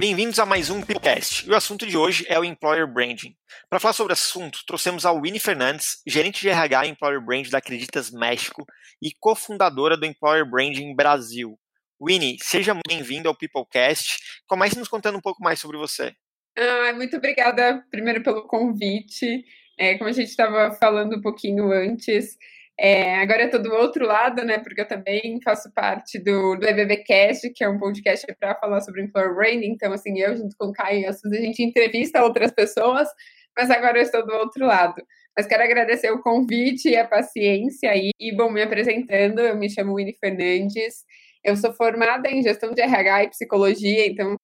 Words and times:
Bem-vindos 0.00 0.38
a 0.38 0.46
mais 0.46 0.70
um 0.70 0.80
Peoplecast. 0.80 1.46
E 1.46 1.50
o 1.50 1.54
assunto 1.54 1.84
de 1.84 1.94
hoje 1.94 2.24
é 2.26 2.40
o 2.40 2.42
Employer 2.42 2.86
Branding. 2.86 3.36
Para 3.68 3.78
falar 3.78 3.92
sobre 3.92 4.12
o 4.12 4.14
assunto, 4.14 4.60
trouxemos 4.66 5.04
a 5.04 5.12
Winnie 5.12 5.38
Fernandes, 5.38 6.00
gerente 6.06 6.40
de 6.40 6.48
RH 6.48 6.86
Employer 6.86 7.20
Brand 7.20 7.46
da 7.50 7.58
Acreditas 7.58 8.10
México 8.10 8.64
e 9.02 9.10
cofundadora 9.20 9.98
do 9.98 10.06
Employer 10.06 10.48
Branding 10.48 10.96
Brasil. 10.96 11.60
Winnie, 12.02 12.38
seja 12.40 12.74
bem-vindo 12.88 13.28
ao 13.28 13.36
Peoplecast. 13.36 14.16
Comece 14.46 14.78
nos 14.78 14.88
contando 14.88 15.18
um 15.18 15.20
pouco 15.20 15.42
mais 15.42 15.60
sobre 15.60 15.76
você. 15.76 16.14
Ah, 16.56 16.94
muito 16.94 17.18
obrigada, 17.18 17.84
primeiro, 17.90 18.22
pelo 18.22 18.46
convite. 18.46 19.44
É, 19.78 19.98
como 19.98 20.08
a 20.08 20.14
gente 20.14 20.30
estava 20.30 20.74
falando 20.80 21.18
um 21.18 21.20
pouquinho 21.20 21.70
antes, 21.70 22.38
é, 22.82 23.16
agora 23.16 23.42
eu 23.42 23.46
estou 23.46 23.62
do 23.62 23.74
outro 23.74 24.06
lado, 24.06 24.42
né? 24.42 24.58
Porque 24.58 24.80
eu 24.80 24.88
também 24.88 25.38
faço 25.44 25.70
parte 25.74 26.18
do, 26.18 26.56
do 26.56 26.66
EBBcast, 26.66 27.50
que 27.54 27.62
é 27.62 27.68
um 27.68 27.78
podcast 27.78 28.26
para 28.40 28.54
falar 28.54 28.80
sobre 28.80 29.02
employer 29.02 29.34
branding. 29.34 29.72
Então, 29.72 29.92
assim, 29.92 30.18
eu 30.18 30.34
junto 30.34 30.56
com 30.58 30.68
o 30.68 30.72
Caio 30.72 31.00
e 31.00 31.06
a 31.06 31.12
Suzy, 31.12 31.36
a 31.36 31.40
gente 31.42 31.62
entrevista 31.62 32.24
outras 32.24 32.50
pessoas, 32.50 33.06
mas 33.54 33.70
agora 33.70 33.98
eu 33.98 34.02
estou 34.02 34.24
do 34.24 34.32
outro 34.32 34.64
lado. 34.64 34.94
Mas 35.36 35.46
quero 35.46 35.62
agradecer 35.62 36.10
o 36.10 36.22
convite 36.22 36.88
e 36.88 36.96
a 36.96 37.06
paciência 37.06 37.90
aí. 37.90 38.12
E, 38.18 38.34
bom, 38.34 38.50
me 38.50 38.62
apresentando, 38.62 39.40
eu 39.40 39.56
me 39.58 39.68
chamo 39.68 39.96
Winnie 39.96 40.16
Fernandes. 40.18 41.04
Eu 41.44 41.56
sou 41.56 41.74
formada 41.74 42.30
em 42.30 42.42
gestão 42.42 42.72
de 42.72 42.80
RH 42.80 43.24
e 43.24 43.30
psicologia, 43.30 44.06
então 44.06 44.36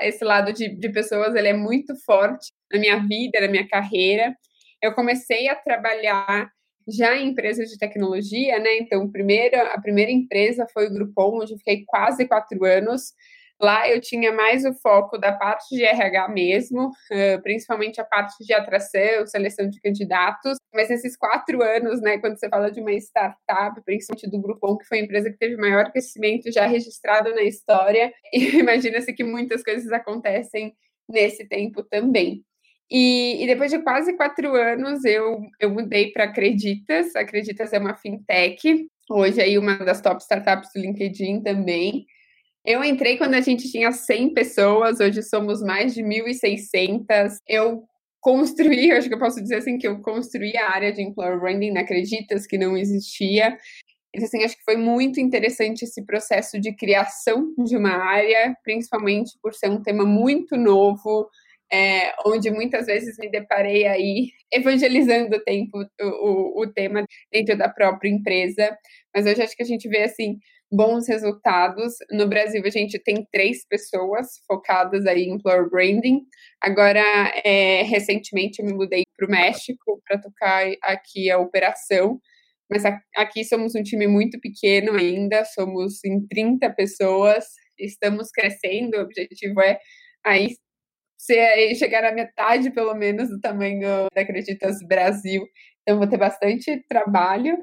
esse 0.00 0.24
lado 0.24 0.50
de, 0.54 0.68
de 0.68 0.88
pessoas 0.88 1.34
ele 1.34 1.48
é 1.48 1.52
muito 1.52 1.94
forte 2.06 2.52
na 2.72 2.80
minha 2.80 2.96
vida, 3.06 3.38
na 3.38 3.48
minha 3.48 3.68
carreira. 3.68 4.34
Eu 4.82 4.94
comecei 4.94 5.48
a 5.48 5.54
trabalhar 5.54 6.50
já 6.88 7.16
em 7.16 7.28
empresas 7.30 7.68
de 7.70 7.78
tecnologia, 7.78 8.58
né? 8.58 8.76
Então, 8.78 9.10
primeira, 9.10 9.74
a 9.74 9.80
primeira 9.80 10.10
empresa 10.10 10.66
foi 10.72 10.86
o 10.86 10.92
Groupon, 10.92 11.42
onde 11.42 11.52
eu 11.52 11.58
fiquei 11.58 11.84
quase 11.86 12.26
quatro 12.26 12.64
anos. 12.64 13.12
Lá 13.60 13.88
eu 13.88 14.00
tinha 14.00 14.32
mais 14.32 14.64
o 14.64 14.74
foco 14.74 15.16
da 15.16 15.32
parte 15.32 15.76
de 15.76 15.84
RH 15.84 16.28
mesmo, 16.30 16.90
principalmente 17.44 18.00
a 18.00 18.04
parte 18.04 18.44
de 18.44 18.52
atração, 18.52 19.24
seleção 19.26 19.68
de 19.68 19.80
candidatos. 19.80 20.56
Mas 20.74 20.88
nesses 20.88 21.16
quatro 21.16 21.62
anos, 21.62 22.00
né, 22.00 22.18
quando 22.18 22.38
você 22.38 22.48
fala 22.48 22.72
de 22.72 22.80
uma 22.80 22.92
startup, 22.94 23.80
principalmente 23.84 24.28
do 24.28 24.40
Groupon, 24.40 24.76
que 24.78 24.86
foi 24.86 24.98
a 24.98 25.02
empresa 25.02 25.30
que 25.30 25.38
teve 25.38 25.56
maior 25.56 25.92
crescimento 25.92 26.50
já 26.50 26.66
registrado 26.66 27.32
na 27.34 27.42
história, 27.42 28.12
imagina-se 28.34 29.12
que 29.12 29.22
muitas 29.22 29.62
coisas 29.62 29.92
acontecem 29.92 30.74
nesse 31.08 31.46
tempo 31.46 31.84
também. 31.84 32.44
E, 32.94 33.42
e, 33.42 33.46
depois 33.46 33.70
de 33.70 33.78
quase 33.78 34.14
quatro 34.18 34.54
anos, 34.54 35.02
eu, 35.06 35.40
eu 35.58 35.70
mudei 35.70 36.12
para 36.12 36.24
Acreditas. 36.24 37.16
Acreditas 37.16 37.72
é 37.72 37.78
uma 37.78 37.94
fintech, 37.94 38.86
hoje 39.10 39.40
aí 39.40 39.56
uma 39.56 39.78
das 39.78 40.02
top 40.02 40.20
startups 40.20 40.68
do 40.74 40.80
LinkedIn 40.82 41.40
também. 41.40 42.04
Eu 42.62 42.84
entrei 42.84 43.16
quando 43.16 43.32
a 43.32 43.40
gente 43.40 43.70
tinha 43.70 43.90
100 43.92 44.34
pessoas, 44.34 45.00
hoje 45.00 45.22
somos 45.22 45.62
mais 45.62 45.94
de 45.94 46.02
1.600. 46.02 47.38
Eu 47.48 47.82
construí, 48.20 48.92
acho 48.92 49.08
que 49.08 49.14
eu 49.14 49.18
posso 49.18 49.40
dizer 49.40 49.56
assim, 49.56 49.78
que 49.78 49.88
eu 49.88 50.02
construí 50.02 50.54
a 50.58 50.70
área 50.70 50.92
de 50.92 51.00
employer 51.00 51.40
branding 51.40 51.70
na 51.70 51.80
Acreditas, 51.80 52.46
que 52.46 52.58
não 52.58 52.76
existia. 52.76 53.56
Então, 54.14 54.26
assim, 54.26 54.44
acho 54.44 54.54
que 54.54 54.64
foi 54.64 54.76
muito 54.76 55.18
interessante 55.18 55.86
esse 55.86 56.04
processo 56.04 56.60
de 56.60 56.76
criação 56.76 57.54
de 57.64 57.74
uma 57.74 57.96
área, 57.96 58.54
principalmente 58.62 59.32
por 59.42 59.54
ser 59.54 59.70
um 59.70 59.82
tema 59.82 60.04
muito 60.04 60.58
novo, 60.58 61.30
é, 61.72 62.12
onde 62.26 62.50
muitas 62.50 62.86
vezes 62.86 63.16
me 63.18 63.30
deparei 63.30 63.86
aí 63.86 64.30
evangelizando 64.52 65.36
o 65.36 65.42
tempo, 65.42 65.78
o, 66.00 66.62
o, 66.62 66.72
tema 66.72 67.04
dentro 67.32 67.56
da 67.56 67.68
própria 67.68 68.10
empresa, 68.10 68.76
mas 69.14 69.24
hoje 69.24 69.42
acho 69.42 69.56
que 69.56 69.62
a 69.62 69.66
gente 69.66 69.88
vê 69.88 70.02
assim 70.02 70.38
bons 70.70 71.06
resultados. 71.08 71.94
No 72.10 72.28
Brasil 72.28 72.62
a 72.64 72.70
gente 72.70 72.98
tem 72.98 73.26
três 73.30 73.66
pessoas 73.66 74.26
focadas 74.46 75.06
aí 75.06 75.24
em 75.24 75.34
employer 75.34 75.68
branding. 75.68 76.20
Agora, 76.60 77.02
é, 77.44 77.82
recentemente 77.82 78.60
eu 78.60 78.66
me 78.66 78.74
mudei 78.74 79.02
para 79.16 79.26
o 79.26 79.30
México 79.30 80.02
para 80.06 80.20
tocar 80.20 80.66
aqui 80.82 81.30
a 81.30 81.38
operação. 81.38 82.20
Mas 82.70 82.84
aqui 83.14 83.44
somos 83.44 83.74
um 83.74 83.82
time 83.82 84.06
muito 84.06 84.40
pequeno 84.40 84.94
ainda, 84.94 85.44
somos 85.44 86.02
em 86.04 86.26
30 86.26 86.70
pessoas, 86.70 87.44
estamos 87.78 88.30
crescendo, 88.30 88.96
o 88.96 89.02
objetivo 89.02 89.60
é 89.60 89.78
aí 90.24 90.54
ser, 91.24 91.74
chegar 91.76 92.04
à 92.04 92.12
metade, 92.12 92.70
pelo 92.70 92.94
menos, 92.94 93.28
do 93.28 93.40
tamanho 93.40 93.80
da 94.14 94.22
Acreditas 94.22 94.78
Brasil. 94.86 95.44
Então, 95.82 95.98
vou 95.98 96.08
ter 96.08 96.18
bastante 96.18 96.84
trabalho. 96.88 97.56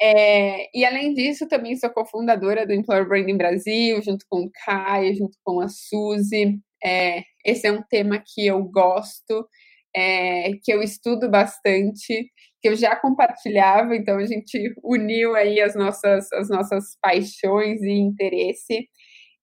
É, 0.00 0.68
e 0.78 0.84
além 0.84 1.14
disso, 1.14 1.48
também 1.48 1.76
sou 1.76 1.90
cofundadora 1.90 2.66
do 2.66 2.72
Employer 2.72 3.08
Branding 3.08 3.36
Brasil, 3.36 4.02
junto 4.02 4.26
com 4.28 4.42
o 4.44 4.50
Caio, 4.64 5.14
junto 5.14 5.36
com 5.44 5.60
a 5.60 5.68
Suzy. 5.68 6.58
É, 6.84 7.22
esse 7.44 7.66
é 7.66 7.72
um 7.72 7.82
tema 7.82 8.22
que 8.24 8.46
eu 8.46 8.62
gosto, 8.64 9.48
é, 9.94 10.50
que 10.62 10.72
eu 10.72 10.82
estudo 10.82 11.30
bastante, 11.30 12.30
que 12.60 12.68
eu 12.68 12.76
já 12.76 12.96
compartilhava, 12.96 13.96
então 13.96 14.18
a 14.18 14.26
gente 14.26 14.74
uniu 14.84 15.34
aí 15.34 15.60
as 15.60 15.74
nossas, 15.74 16.30
as 16.32 16.48
nossas 16.50 16.96
paixões 17.00 17.82
e 17.82 17.90
interesse. 17.92 18.88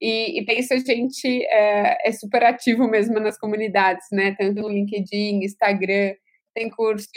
E, 0.03 0.37
e 0.37 0.45
penso 0.45 0.73
a 0.73 0.77
gente 0.77 1.45
é, 1.45 2.09
é, 2.09 2.11
super 2.11 2.43
ativo 2.43 2.89
mesmo 2.89 3.21
nas 3.21 3.37
comunidades, 3.37 4.05
né? 4.11 4.35
Tanto 4.37 4.61
no 4.61 4.67
LinkedIn, 4.67 5.41
Instagram, 5.45 6.13
tem 6.53 6.69
curso 6.69 7.07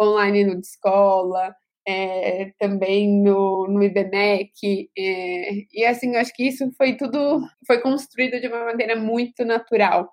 online 0.00 0.42
no 0.42 0.58
Escola, 0.58 1.54
é, 1.86 2.50
também 2.58 3.22
no, 3.22 3.66
no 3.68 3.82
IBMEC. 3.82 4.88
É, 4.96 5.50
e 5.74 5.84
assim, 5.84 6.14
eu 6.14 6.20
acho 6.20 6.32
que 6.32 6.44
isso 6.48 6.70
foi 6.78 6.96
tudo, 6.96 7.42
foi 7.66 7.82
construído 7.82 8.40
de 8.40 8.48
uma 8.48 8.64
maneira 8.64 8.96
muito 8.96 9.44
natural. 9.44 10.08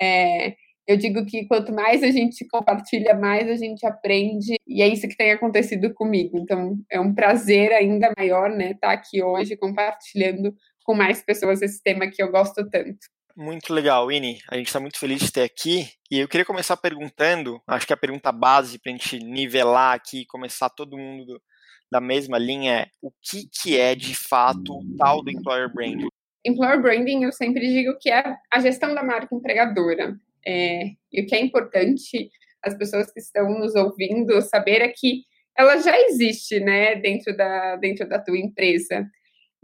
É, 0.00 0.54
eu 0.86 0.96
digo 0.96 1.26
que 1.26 1.46
quanto 1.46 1.72
mais 1.72 2.04
a 2.04 2.10
gente 2.10 2.46
compartilha, 2.46 3.14
mais 3.14 3.48
a 3.48 3.56
gente 3.56 3.84
aprende, 3.84 4.54
e 4.66 4.80
é 4.80 4.86
isso 4.86 5.08
que 5.08 5.16
tem 5.16 5.32
acontecido 5.32 5.92
comigo. 5.92 6.38
Então, 6.38 6.76
é 6.88 7.00
um 7.00 7.12
prazer 7.12 7.72
ainda 7.72 8.12
maior, 8.16 8.50
né, 8.50 8.72
estar 8.72 8.92
aqui 8.92 9.22
hoje 9.22 9.56
compartilhando 9.56 10.54
com 10.84 10.94
mais 10.94 11.22
pessoas 11.22 11.62
esse 11.62 11.82
tema 11.82 12.06
que 12.08 12.22
eu 12.22 12.30
gosto 12.30 12.68
tanto. 12.70 12.98
Muito 13.36 13.74
legal, 13.74 14.06
Winnie. 14.06 14.38
A 14.48 14.56
gente 14.56 14.68
está 14.68 14.78
muito 14.78 14.98
feliz 14.98 15.20
de 15.20 15.32
ter 15.32 15.42
aqui. 15.42 15.88
E 16.08 16.20
eu 16.20 16.28
queria 16.28 16.44
começar 16.44 16.76
perguntando, 16.76 17.60
acho 17.66 17.86
que 17.86 17.92
a 17.92 17.96
pergunta 17.96 18.30
base 18.30 18.78
para 18.78 18.92
a 18.92 18.94
gente 18.94 19.18
nivelar 19.18 19.94
aqui, 19.94 20.24
começar 20.26 20.70
todo 20.70 20.96
mundo 20.96 21.24
do, 21.24 21.42
da 21.90 22.00
mesma 22.00 22.38
linha 22.38 22.82
é 22.82 22.86
o 23.02 23.10
que, 23.10 23.48
que 23.50 23.78
é 23.78 23.96
de 23.96 24.14
fato 24.14 24.78
o 24.78 24.96
tal 24.96 25.22
do 25.22 25.30
employer 25.30 25.72
branding? 25.72 26.06
Employer 26.44 26.80
branding, 26.80 27.24
eu 27.24 27.32
sempre 27.32 27.66
digo 27.66 27.98
que 27.98 28.08
é 28.08 28.36
a 28.52 28.60
gestão 28.60 28.94
da 28.94 29.02
marca 29.02 29.34
empregadora. 29.34 30.16
É, 30.46 30.90
e 31.10 31.22
o 31.22 31.26
que 31.26 31.34
é 31.34 31.40
importante 31.40 32.30
as 32.62 32.76
pessoas 32.76 33.12
que 33.12 33.18
estão 33.18 33.48
nos 33.58 33.74
ouvindo 33.74 34.40
saber 34.42 34.80
é 34.80 34.88
que 34.88 35.22
ela 35.56 35.76
já 35.78 35.98
existe, 36.00 36.60
né, 36.60 36.96
dentro 36.96 37.36
da, 37.36 37.76
dentro 37.76 38.08
da 38.08 38.18
tua 38.18 38.38
empresa 38.38 39.08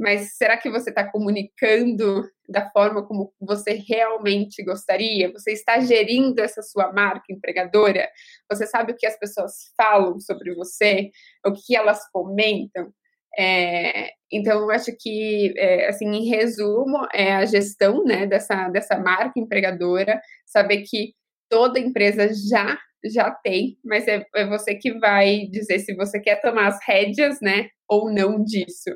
mas 0.00 0.38
será 0.38 0.56
que 0.56 0.70
você 0.70 0.88
está 0.88 1.04
comunicando 1.08 2.26
da 2.48 2.70
forma 2.70 3.06
como 3.06 3.34
você 3.38 3.72
realmente 3.72 4.64
gostaria? 4.64 5.30
Você 5.30 5.52
está 5.52 5.78
gerindo 5.78 6.40
essa 6.40 6.62
sua 6.62 6.90
marca 6.90 7.26
empregadora? 7.30 8.08
Você 8.50 8.66
sabe 8.66 8.92
o 8.92 8.96
que 8.96 9.06
as 9.06 9.18
pessoas 9.18 9.52
falam 9.76 10.18
sobre 10.18 10.54
você? 10.54 11.10
O 11.46 11.52
que 11.52 11.76
elas 11.76 12.00
comentam? 12.10 12.90
É, 13.38 14.12
então, 14.32 14.60
eu 14.60 14.70
acho 14.70 14.90
que, 14.98 15.52
é, 15.58 15.88
assim, 15.88 16.06
em 16.06 16.30
resumo, 16.30 17.06
é 17.12 17.34
a 17.34 17.44
gestão 17.44 18.02
né, 18.02 18.26
dessa, 18.26 18.70
dessa 18.70 18.98
marca 18.98 19.38
empregadora, 19.38 20.18
saber 20.46 20.82
que 20.82 21.12
toda 21.50 21.78
empresa 21.78 22.28
já 22.50 22.78
já 23.02 23.30
tem, 23.30 23.78
mas 23.82 24.06
é, 24.06 24.22
é 24.36 24.46
você 24.46 24.74
que 24.74 24.92
vai 24.98 25.46
dizer 25.50 25.78
se 25.78 25.94
você 25.94 26.20
quer 26.20 26.38
tomar 26.42 26.66
as 26.68 26.78
rédeas, 26.86 27.38
né, 27.40 27.70
ou 27.88 28.12
não 28.12 28.44
disso. 28.44 28.90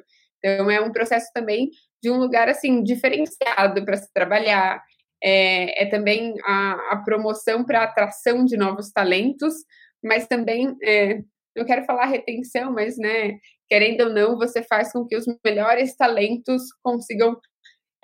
Então, 0.44 0.70
é 0.70 0.78
um 0.78 0.92
processo 0.92 1.30
também 1.32 1.70
de 2.02 2.10
um 2.10 2.18
lugar, 2.18 2.50
assim, 2.50 2.82
diferenciado 2.82 3.82
para 3.82 3.96
se 3.96 4.12
trabalhar. 4.12 4.82
É, 5.22 5.84
é 5.84 5.86
também 5.86 6.34
a, 6.44 6.92
a 6.92 7.02
promoção 7.02 7.64
para 7.64 7.82
atração 7.82 8.44
de 8.44 8.58
novos 8.58 8.90
talentos, 8.90 9.54
mas 10.02 10.26
também, 10.26 10.76
é, 10.82 11.22
não 11.56 11.64
quero 11.64 11.86
falar 11.86 12.04
retenção, 12.04 12.70
mas, 12.70 12.98
né, 12.98 13.38
querendo 13.70 14.02
ou 14.02 14.10
não, 14.10 14.36
você 14.36 14.62
faz 14.62 14.92
com 14.92 15.06
que 15.06 15.16
os 15.16 15.24
melhores 15.42 15.96
talentos 15.96 16.62
consigam 16.82 17.40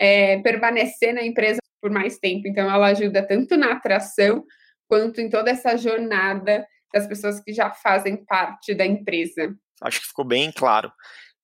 é, 0.00 0.38
permanecer 0.38 1.12
na 1.12 1.22
empresa 1.22 1.60
por 1.82 1.90
mais 1.90 2.18
tempo. 2.18 2.48
Então, 2.48 2.70
ela 2.70 2.86
ajuda 2.86 3.26
tanto 3.26 3.54
na 3.54 3.72
atração 3.72 4.42
quanto 4.88 5.20
em 5.20 5.28
toda 5.28 5.50
essa 5.50 5.76
jornada 5.76 6.66
das 6.92 7.06
pessoas 7.06 7.38
que 7.38 7.52
já 7.52 7.70
fazem 7.70 8.24
parte 8.24 8.74
da 8.74 8.86
empresa. 8.86 9.54
acho 9.82 10.00
que 10.00 10.06
ficou 10.06 10.24
bem 10.24 10.50
claro. 10.50 10.90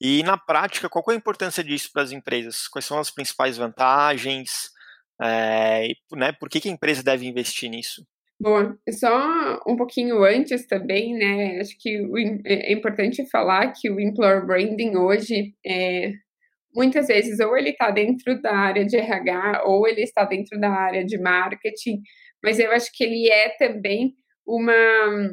E 0.00 0.22
na 0.22 0.36
prática, 0.36 0.88
qual 0.88 1.04
é 1.08 1.12
a 1.12 1.16
importância 1.16 1.64
disso 1.64 1.90
para 1.92 2.02
as 2.02 2.12
empresas? 2.12 2.68
Quais 2.68 2.84
são 2.84 2.98
as 2.98 3.10
principais 3.10 3.56
vantagens? 3.56 4.70
É, 5.20 5.88
né, 6.12 6.32
por 6.32 6.48
que, 6.48 6.60
que 6.60 6.68
a 6.68 6.72
empresa 6.72 7.02
deve 7.02 7.26
investir 7.26 7.70
nisso? 7.70 8.06
Bom, 8.38 8.74
só 8.90 9.58
um 9.66 9.76
pouquinho 9.76 10.22
antes 10.22 10.66
também, 10.66 11.14
né? 11.14 11.58
Acho 11.58 11.74
que 11.78 11.96
é, 12.44 12.70
é 12.70 12.72
importante 12.72 13.26
falar 13.30 13.72
que 13.72 13.90
o 13.90 13.98
employer 13.98 14.44
branding 14.44 14.94
hoje 14.94 15.54
é, 15.66 16.12
muitas 16.74 17.06
vezes 17.06 17.40
ou 17.40 17.56
ele 17.56 17.70
está 17.70 17.90
dentro 17.90 18.40
da 18.42 18.54
área 18.54 18.84
de 18.84 18.94
RH 18.94 19.62
ou 19.64 19.88
ele 19.88 20.02
está 20.02 20.24
dentro 20.26 20.60
da 20.60 20.70
área 20.70 21.02
de 21.02 21.16
marketing, 21.18 22.02
mas 22.44 22.58
eu 22.58 22.70
acho 22.72 22.90
que 22.92 23.02
ele 23.04 23.30
é 23.30 23.48
também 23.56 24.12
uma 24.46 25.32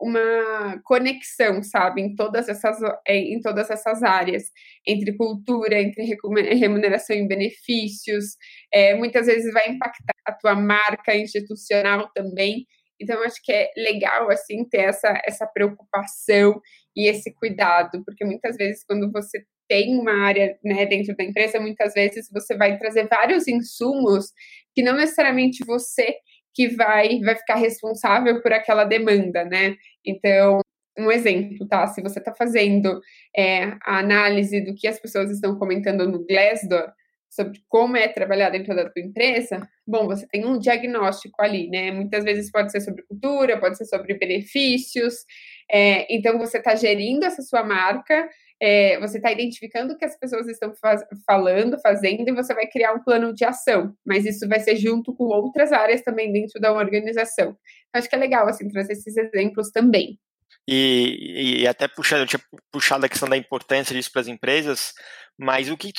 uma 0.00 0.80
conexão, 0.84 1.62
sabe, 1.62 2.02
em 2.02 2.14
todas 2.14 2.48
essas 2.48 2.78
é, 3.06 3.16
em 3.16 3.40
todas 3.40 3.70
essas 3.70 4.02
áreas, 4.02 4.44
entre 4.86 5.16
cultura, 5.16 5.80
entre 5.80 6.04
remuneração 6.54 7.16
e 7.16 7.26
benefícios, 7.26 8.36
é, 8.72 8.94
muitas 8.94 9.26
vezes 9.26 9.52
vai 9.52 9.68
impactar 9.68 10.14
a 10.26 10.32
tua 10.32 10.54
marca 10.54 11.14
institucional 11.14 12.10
também. 12.14 12.66
Então, 13.00 13.22
acho 13.24 13.40
que 13.42 13.52
é 13.52 13.70
legal, 13.76 14.30
assim, 14.30 14.64
ter 14.68 14.82
essa, 14.82 15.20
essa 15.26 15.46
preocupação 15.46 16.60
e 16.96 17.08
esse 17.08 17.34
cuidado, 17.34 18.04
porque 18.04 18.24
muitas 18.24 18.56
vezes, 18.56 18.84
quando 18.84 19.10
você 19.10 19.44
tem 19.68 19.98
uma 19.98 20.24
área 20.24 20.56
né, 20.62 20.86
dentro 20.86 21.16
da 21.16 21.24
empresa, 21.24 21.58
muitas 21.58 21.94
vezes 21.94 22.28
você 22.30 22.56
vai 22.56 22.78
trazer 22.78 23.08
vários 23.08 23.48
insumos 23.48 24.26
que 24.74 24.82
não 24.82 24.96
necessariamente 24.96 25.64
você 25.64 26.16
que 26.54 26.68
vai, 26.68 27.20
vai 27.20 27.36
ficar 27.36 27.56
responsável 27.56 28.40
por 28.42 28.52
aquela 28.52 28.84
demanda, 28.84 29.44
né? 29.44 29.76
Então, 30.04 30.60
um 30.98 31.10
exemplo, 31.10 31.66
tá? 31.68 31.86
Se 31.88 32.00
você 32.02 32.18
está 32.18 32.34
fazendo 32.34 33.00
é, 33.36 33.64
a 33.82 33.98
análise 33.98 34.60
do 34.60 34.74
que 34.74 34.86
as 34.86 34.98
pessoas 35.00 35.30
estão 35.30 35.58
comentando 35.58 36.06
no 36.10 36.24
Glassdoor 36.24 36.92
sobre 37.28 37.58
como 37.68 37.96
é 37.96 38.06
trabalhar 38.06 38.50
dentro 38.50 38.76
da 38.76 38.88
tua 38.88 39.02
empresa, 39.02 39.68
bom, 39.84 40.06
você 40.06 40.26
tem 40.28 40.46
um 40.46 40.56
diagnóstico 40.56 41.42
ali, 41.42 41.68
né? 41.68 41.90
Muitas 41.90 42.22
vezes 42.22 42.50
pode 42.50 42.70
ser 42.70 42.80
sobre 42.80 43.02
cultura, 43.02 43.58
pode 43.58 43.76
ser 43.76 43.86
sobre 43.86 44.14
benefícios. 44.14 45.24
É, 45.70 46.14
então, 46.14 46.38
você 46.38 46.58
está 46.58 46.74
gerindo 46.74 47.24
essa 47.24 47.42
sua 47.42 47.62
marca 47.62 48.28
é, 48.60 48.98
você 49.00 49.18
está 49.18 49.30
identificando 49.32 49.92
o 49.92 49.98
que 49.98 50.04
as 50.04 50.18
pessoas 50.18 50.48
estão 50.48 50.74
faz, 50.76 51.02
falando, 51.26 51.78
fazendo, 51.80 52.28
e 52.28 52.32
você 52.32 52.54
vai 52.54 52.66
criar 52.66 52.94
um 52.94 53.02
plano 53.02 53.34
de 53.34 53.44
ação. 53.44 53.94
Mas 54.06 54.24
isso 54.24 54.48
vai 54.48 54.60
ser 54.60 54.76
junto 54.76 55.14
com 55.14 55.24
outras 55.24 55.72
áreas 55.72 56.02
também 56.02 56.32
dentro 56.32 56.60
da 56.60 56.72
organização. 56.72 57.48
Então, 57.88 57.98
acho 57.98 58.08
que 58.08 58.14
é 58.14 58.18
legal, 58.18 58.48
assim, 58.48 58.68
trazer 58.68 58.92
esses 58.92 59.16
exemplos 59.16 59.70
também. 59.70 60.18
E, 60.66 61.60
e 61.60 61.66
até 61.66 61.88
puxando, 61.88 62.20
eu 62.20 62.26
tinha 62.26 62.40
puxado 62.72 63.04
a 63.04 63.08
questão 63.08 63.28
da 63.28 63.36
importância 63.36 63.94
disso 63.94 64.10
para 64.10 64.22
as 64.22 64.28
empresas, 64.28 64.94
mas 65.38 65.68
o 65.68 65.76
que 65.76 65.92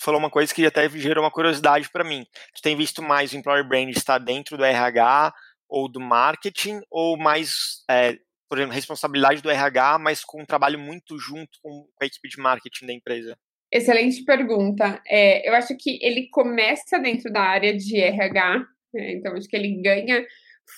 falou 0.00 0.18
uma 0.18 0.30
coisa 0.30 0.52
que 0.52 0.66
até 0.66 0.88
gerou 0.88 1.22
uma 1.22 1.30
curiosidade 1.30 1.88
para 1.90 2.02
mim. 2.02 2.26
Tu 2.56 2.62
tem 2.62 2.76
visto 2.76 3.02
mais 3.02 3.32
o 3.32 3.36
employer 3.36 3.66
brand 3.66 3.88
estar 3.90 4.18
dentro 4.18 4.56
do 4.56 4.64
RH 4.64 5.32
ou 5.68 5.88
do 5.88 6.00
marketing, 6.00 6.80
ou 6.90 7.16
mais 7.16 7.84
é, 7.88 8.16
por 8.48 8.58
exemplo, 8.58 8.74
responsabilidade 8.74 9.42
do 9.42 9.50
RH, 9.50 9.98
mas 9.98 10.24
com 10.24 10.42
um 10.42 10.46
trabalho 10.46 10.78
muito 10.78 11.18
junto 11.18 11.58
com 11.62 11.86
a 12.00 12.06
equipe 12.06 12.28
de 12.28 12.38
marketing 12.38 12.86
da 12.86 12.92
empresa? 12.92 13.36
Excelente 13.72 14.24
pergunta. 14.24 15.02
É, 15.06 15.48
eu 15.48 15.54
acho 15.54 15.76
que 15.76 15.98
ele 16.00 16.28
começa 16.30 16.98
dentro 16.98 17.32
da 17.32 17.40
área 17.40 17.76
de 17.76 18.00
RH, 18.00 18.58
né? 18.92 19.12
então 19.14 19.32
acho 19.34 19.48
que 19.48 19.56
ele 19.56 19.82
ganha 19.82 20.24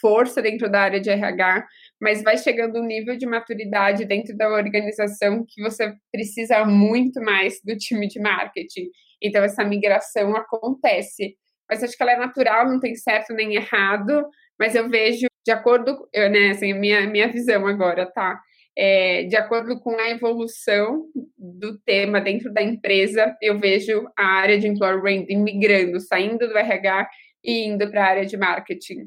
força 0.01 0.43
dentro 0.43 0.71
da 0.71 0.81
área 0.81 1.01
de 1.01 1.11
RH, 1.11 1.67
mas 2.01 2.23
vai 2.23 2.37
chegando 2.37 2.81
um 2.81 2.87
nível 2.87 3.17
de 3.17 3.27
maturidade 3.27 4.05
dentro 4.05 4.37
da 4.37 4.49
organização 4.49 5.45
que 5.47 5.63
você 5.63 5.95
precisa 6.13 6.65
muito 6.65 7.21
mais 7.21 7.61
do 7.65 7.77
time 7.77 8.09
de 8.09 8.21
marketing. 8.21 8.89
Então 9.23 9.45
essa 9.45 9.65
migração 9.65 10.35
acontece. 10.35 11.37
Mas 11.69 11.83
acho 11.83 11.97
que 11.97 12.03
ela 12.03 12.13
é 12.13 12.19
natural, 12.19 12.69
não 12.69 12.79
tem 12.79 12.95
certo 12.95 13.35
nem 13.35 13.57
errado, 13.57 14.25
mas 14.58 14.75
eu 14.75 14.88
vejo 14.88 15.26
de 15.44 15.53
acordo, 15.53 16.08
eu, 16.12 16.29
né, 16.29 16.50
assim, 16.50 16.73
minha, 16.75 17.06
minha 17.06 17.31
visão 17.31 17.67
agora, 17.67 18.05
tá? 18.05 18.41
É, 18.76 19.23
de 19.25 19.37
acordo 19.37 19.81
com 19.81 19.97
a 19.99 20.11
evolução 20.11 21.06
do 21.38 21.79
tema 21.79 22.20
dentro 22.20 22.53
da 22.53 22.61
empresa, 22.61 23.35
eu 23.41 23.58
vejo 23.58 24.06
a 24.19 24.25
área 24.25 24.58
de 24.58 24.67
employer 24.67 25.00
branding 25.00 25.37
migrando, 25.37 26.00
saindo 26.00 26.47
do 26.49 26.58
RH 26.58 27.08
e 27.44 27.67
indo 27.67 27.91
para 27.91 28.05
a 28.05 28.08
área 28.08 28.26
de 28.26 28.37
marketing. 28.37 29.05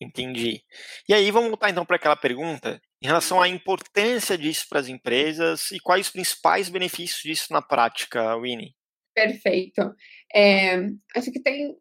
Entendi. 0.00 0.62
E 1.08 1.14
aí 1.14 1.30
vamos 1.30 1.48
voltar 1.48 1.70
então 1.70 1.84
para 1.84 1.96
aquela 1.96 2.16
pergunta 2.16 2.80
em 3.02 3.06
relação 3.06 3.42
à 3.42 3.48
importância 3.48 4.38
disso 4.38 4.66
para 4.68 4.80
as 4.80 4.88
empresas 4.88 5.70
e 5.70 5.80
quais 5.80 6.06
os 6.06 6.12
principais 6.12 6.68
benefícios 6.68 7.20
disso 7.22 7.52
na 7.52 7.60
prática, 7.60 8.36
Winnie. 8.38 8.74
Perfeito. 9.14 9.94
É, 10.34 10.76
acho 11.14 11.30
que 11.30 11.42
tem 11.42 11.76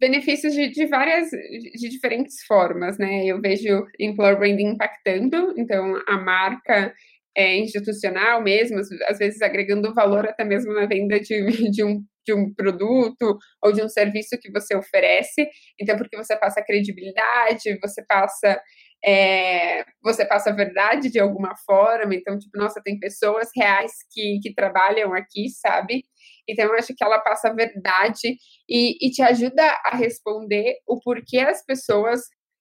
benefícios 0.00 0.52
de, 0.52 0.70
de, 0.70 0.86
várias, 0.86 1.30
de 1.30 1.88
diferentes 1.88 2.44
formas, 2.46 2.98
né? 2.98 3.24
Eu 3.24 3.40
vejo 3.40 3.86
employer 3.98 4.38
branding 4.38 4.70
impactando, 4.70 5.54
então 5.56 6.00
a 6.06 6.18
marca 6.18 6.92
é 7.36 7.56
institucional 7.58 8.42
mesmo, 8.42 8.78
às 9.08 9.18
vezes 9.18 9.42
agregando 9.42 9.94
valor 9.94 10.26
até 10.26 10.44
mesmo 10.44 10.72
na 10.72 10.86
venda 10.86 11.20
de, 11.20 11.44
de 11.70 11.84
um 11.84 12.04
de 12.26 12.34
um 12.34 12.52
produto 12.52 13.38
ou 13.62 13.72
de 13.72 13.80
um 13.80 13.88
serviço 13.88 14.36
que 14.40 14.50
você 14.50 14.74
oferece, 14.74 15.48
então 15.80 15.96
porque 15.96 16.16
você 16.16 16.36
passa 16.36 16.60
credibilidade, 16.60 17.78
você 17.80 18.04
passa 18.04 18.60
é, 19.04 19.84
você 20.02 20.24
passa 20.26 20.50
a 20.50 20.52
verdade 20.52 21.10
de 21.10 21.20
alguma 21.20 21.54
forma, 21.64 22.14
então, 22.14 22.36
tipo, 22.36 22.58
nossa, 22.58 22.80
tem 22.82 22.98
pessoas 22.98 23.48
reais 23.54 23.92
que, 24.10 24.40
que 24.42 24.52
trabalham 24.52 25.14
aqui, 25.14 25.48
sabe? 25.50 26.02
Então, 26.48 26.66
eu 26.66 26.74
acho 26.74 26.94
que 26.96 27.04
ela 27.04 27.18
passa 27.18 27.48
a 27.48 27.54
verdade 27.54 28.36
e, 28.68 29.06
e 29.06 29.10
te 29.10 29.22
ajuda 29.22 29.62
a 29.84 29.96
responder 29.96 30.76
o 30.86 31.00
porquê 31.00 31.38
as 31.38 31.64
pessoas 31.64 32.20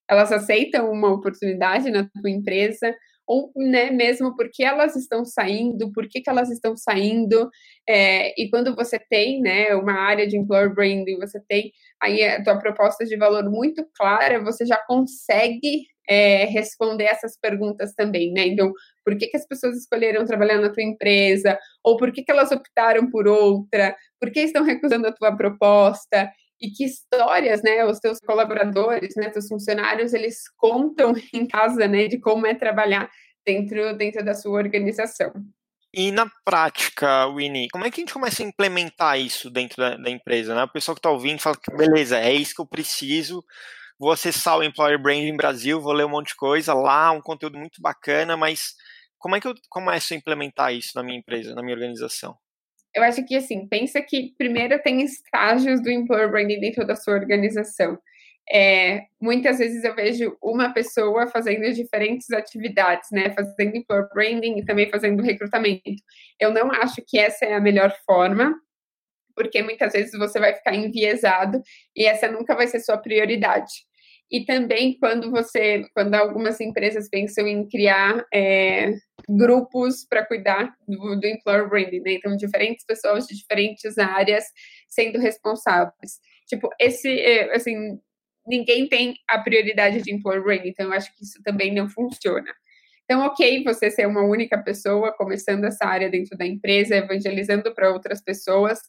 elas 0.09 0.31
aceitam 0.31 0.91
uma 0.91 1.11
oportunidade 1.11 1.89
na 1.89 2.07
tua 2.21 2.29
empresa, 2.29 2.95
ou 3.27 3.51
né, 3.55 3.89
mesmo 3.89 4.35
porque 4.35 4.63
elas 4.63 4.95
estão 4.95 5.25
saindo, 5.25 5.91
por 5.91 6.07
que, 6.07 6.21
elas 6.27 6.49
estão 6.51 6.77
saindo, 6.77 7.49
é, 7.87 8.39
e 8.39 8.49
quando 8.49 8.75
você 8.75 8.99
tem 8.99 9.41
né, 9.41 9.73
uma 9.75 9.93
área 9.93 10.27
de 10.27 10.37
employer 10.37 10.73
branding, 10.73 11.17
você 11.17 11.39
tem 11.47 11.71
aí 12.01 12.23
a 12.23 12.43
tua 12.43 12.59
proposta 12.59 13.03
de 13.03 13.17
valor 13.17 13.49
muito 13.49 13.83
clara, 13.95 14.43
você 14.43 14.65
já 14.65 14.77
consegue 14.85 15.85
é, 16.07 16.45
responder 16.45 17.05
essas 17.05 17.37
perguntas 17.39 17.93
também, 17.93 18.31
né? 18.31 18.47
Então, 18.47 18.71
por 19.03 19.17
que, 19.17 19.27
que 19.27 19.37
as 19.37 19.47
pessoas 19.47 19.77
escolheram 19.77 20.25
trabalhar 20.25 20.59
na 20.59 20.71
tua 20.71 20.83
empresa? 20.83 21.57
Ou 21.83 21.97
por 21.97 22.11
que, 22.11 22.23
que 22.23 22.31
elas 22.31 22.51
optaram 22.51 23.09
por 23.09 23.27
outra? 23.27 23.95
Por 24.19 24.31
que 24.31 24.41
estão 24.41 24.63
recusando 24.63 25.07
a 25.07 25.11
tua 25.11 25.35
proposta? 25.35 26.31
E 26.61 26.69
que 26.69 26.85
histórias, 26.85 27.61
né, 27.61 27.83
os 27.85 27.99
teus 27.99 28.19
colaboradores, 28.19 29.13
né, 29.17 29.29
teus 29.29 29.47
funcionários, 29.47 30.13
eles 30.13 30.43
contam 30.57 31.13
em 31.33 31.45
casa, 31.45 31.87
né, 31.87 32.07
de 32.07 32.19
como 32.19 32.47
é 32.47 32.53
trabalhar 32.53 33.09
dentro, 33.45 33.95
dentro 33.95 34.23
da 34.23 34.33
sua 34.33 34.57
organização. 34.57 35.33
E 35.97 36.11
na 36.11 36.29
prática, 36.43 37.25
Winnie, 37.27 37.69
como 37.71 37.85
é 37.85 37.89
que 37.89 38.01
a 38.01 38.03
gente 38.03 38.13
começa 38.13 38.43
a 38.43 38.45
implementar 38.45 39.17
isso 39.17 39.49
dentro 39.49 39.77
da, 39.77 39.95
da 39.95 40.09
empresa? 40.09 40.53
Né? 40.53 40.63
O 40.63 40.67
pessoal 40.67 40.93
que 40.93 40.99
está 40.99 41.09
ouvindo 41.09 41.39
fala 41.39 41.55
que 41.55 41.73
beleza, 41.73 42.19
é 42.19 42.33
isso 42.33 42.53
que 42.53 42.59
eu 42.59 42.65
preciso, 42.65 43.41
vou 43.99 44.11
acessar 44.11 44.57
o 44.57 44.63
Employer 44.63 45.01
Branding 45.01 45.35
Brasil, 45.35 45.81
vou 45.81 45.93
ler 45.93 46.05
um 46.05 46.09
monte 46.09 46.29
de 46.29 46.35
coisa 46.35 46.73
lá, 46.73 47.11
um 47.11 47.21
conteúdo 47.21 47.57
muito 47.57 47.81
bacana, 47.81 48.35
mas 48.35 48.73
como 49.17 49.35
é 49.35 49.41
que 49.41 49.47
eu 49.47 49.55
começo 49.69 50.13
a 50.13 50.17
implementar 50.17 50.73
isso 50.73 50.91
na 50.95 51.03
minha 51.03 51.17
empresa, 51.17 51.55
na 51.55 51.61
minha 51.61 51.75
organização? 51.75 52.35
Eu 52.93 53.03
acho 53.03 53.25
que, 53.25 53.35
assim, 53.35 53.67
pensa 53.67 54.01
que 54.01 54.33
primeiro 54.37 54.81
tem 54.81 55.01
estágios 55.01 55.81
do 55.81 55.89
Employer 55.89 56.29
Branding 56.29 56.59
dentro 56.59 56.87
da 56.87 56.95
sua 56.95 57.15
organização. 57.15 57.97
É, 58.51 59.05
muitas 59.19 59.57
vezes 59.57 59.83
eu 59.83 59.95
vejo 59.95 60.37
uma 60.41 60.71
pessoa 60.71 61.27
fazendo 61.27 61.71
diferentes 61.73 62.31
atividades, 62.31 63.09
né? 63.11 63.33
Fazendo 63.33 63.75
employer 63.75 64.07
branding 64.13 64.59
e 64.59 64.65
também 64.65 64.89
fazendo 64.89 65.23
recrutamento. 65.23 65.81
Eu 66.39 66.53
não 66.53 66.71
acho 66.71 67.01
que 67.07 67.17
essa 67.17 67.45
é 67.45 67.55
a 67.55 67.59
melhor 67.59 67.91
forma, 68.05 68.53
porque 69.35 69.61
muitas 69.61 69.93
vezes 69.93 70.17
você 70.17 70.39
vai 70.39 70.55
ficar 70.55 70.73
enviesado 70.73 71.61
e 71.95 72.05
essa 72.05 72.31
nunca 72.31 72.55
vai 72.55 72.67
ser 72.67 72.79
sua 72.79 72.97
prioridade. 72.97 73.71
E 74.31 74.43
também 74.43 74.97
quando 74.97 75.29
você, 75.29 75.83
quando 75.93 76.15
algumas 76.15 76.59
empresas 76.59 77.07
pensam 77.09 77.47
em 77.47 77.67
criar 77.67 78.25
é, 78.33 78.93
grupos 79.29 80.05
para 80.07 80.25
cuidar 80.25 80.73
do, 80.87 81.19
do 81.19 81.27
employer 81.27 81.69
branding, 81.69 82.01
né? 82.01 82.13
Então, 82.13 82.35
diferentes 82.35 82.83
pessoas 82.85 83.27
de 83.27 83.35
diferentes 83.35 83.97
áreas 83.97 84.45
sendo 84.89 85.19
responsáveis. 85.19 86.19
Tipo, 86.47 86.69
esse, 86.79 87.07
é, 87.07 87.53
assim, 87.55 87.99
ninguém 88.47 88.87
tem 88.87 89.15
a 89.29 89.39
prioridade 89.39 90.01
de 90.01 90.11
employer 90.11 90.43
branding, 90.43 90.69
então 90.69 90.87
eu 90.87 90.93
acho 90.93 91.15
que 91.15 91.23
isso 91.23 91.41
também 91.43 91.73
não 91.73 91.87
funciona. 91.87 92.51
Então, 93.05 93.21
ok, 93.27 93.63
você 93.63 93.91
ser 93.91 94.07
uma 94.07 94.23
única 94.23 94.57
pessoa 94.63 95.13
começando 95.15 95.63
essa 95.65 95.85
área 95.85 96.09
dentro 96.09 96.35
da 96.37 96.45
empresa, 96.45 96.95
evangelizando 96.95 97.73
para 97.73 97.91
outras 97.91 98.21
pessoas, 98.21 98.79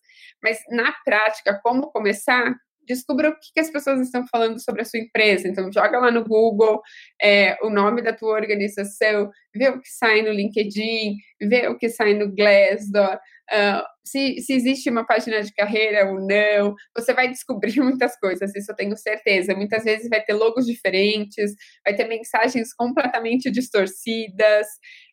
mas 0.43 0.59
na 0.71 0.91
prática, 1.05 1.61
como 1.63 1.91
começar? 1.93 2.55
Descubra 2.87 3.31
o 3.31 3.33
que, 3.35 3.53
que, 3.55 3.61
as 3.61 3.71
pessoas 3.71 4.01
estão 4.01 4.25
falando 4.31 4.63
sobre 4.63 4.83
a 4.83 4.85
sua 4.85 5.01
empresa. 5.01 5.49
Então, 5.49 5.71
joga 5.73 5.99
lá 5.99 6.11
no 6.11 6.25
Google 6.25 6.81
é, 7.23 7.57
o 7.63 7.71
nome 7.71 8.03
da 8.03 8.13
tua 8.13 8.35
organização, 8.35 9.31
vê 9.55 9.69
o 9.69 9.81
que 9.81 9.89
sai 9.89 10.23
no 10.23 10.31
LinkedIn, 10.31 11.17
vê 11.43 11.69
o 11.69 11.77
que 11.77 11.89
sai 11.89 12.15
no 12.15 12.35
Glassdoor, 12.35 13.19
uh, 13.53 13.83
se, 14.05 14.41
se 14.41 14.53
existe 14.53 14.89
uma 14.89 15.05
página 15.05 15.43
de 15.43 15.53
carreira 15.53 16.09
ou 16.11 16.21
não. 16.21 16.75
Você 16.97 17.13
vai 17.13 17.29
descobrir 17.29 17.77
muitas 17.83 18.17
coisas, 18.19 18.55
isso 18.55 18.71
eu 18.71 18.77
tenho 18.77 18.97
certeza. 18.97 19.55
Muitas 19.55 19.85
vezes 19.85 20.09
vai 20.09 20.23
ter 20.23 20.35
logos 20.35 20.65
diferentes, 20.67 21.55
vai 21.85 21.95
ter 21.95 22.07
mensagens 22.07 22.73
completamente 22.75 23.51
distorcidas. 23.51 24.67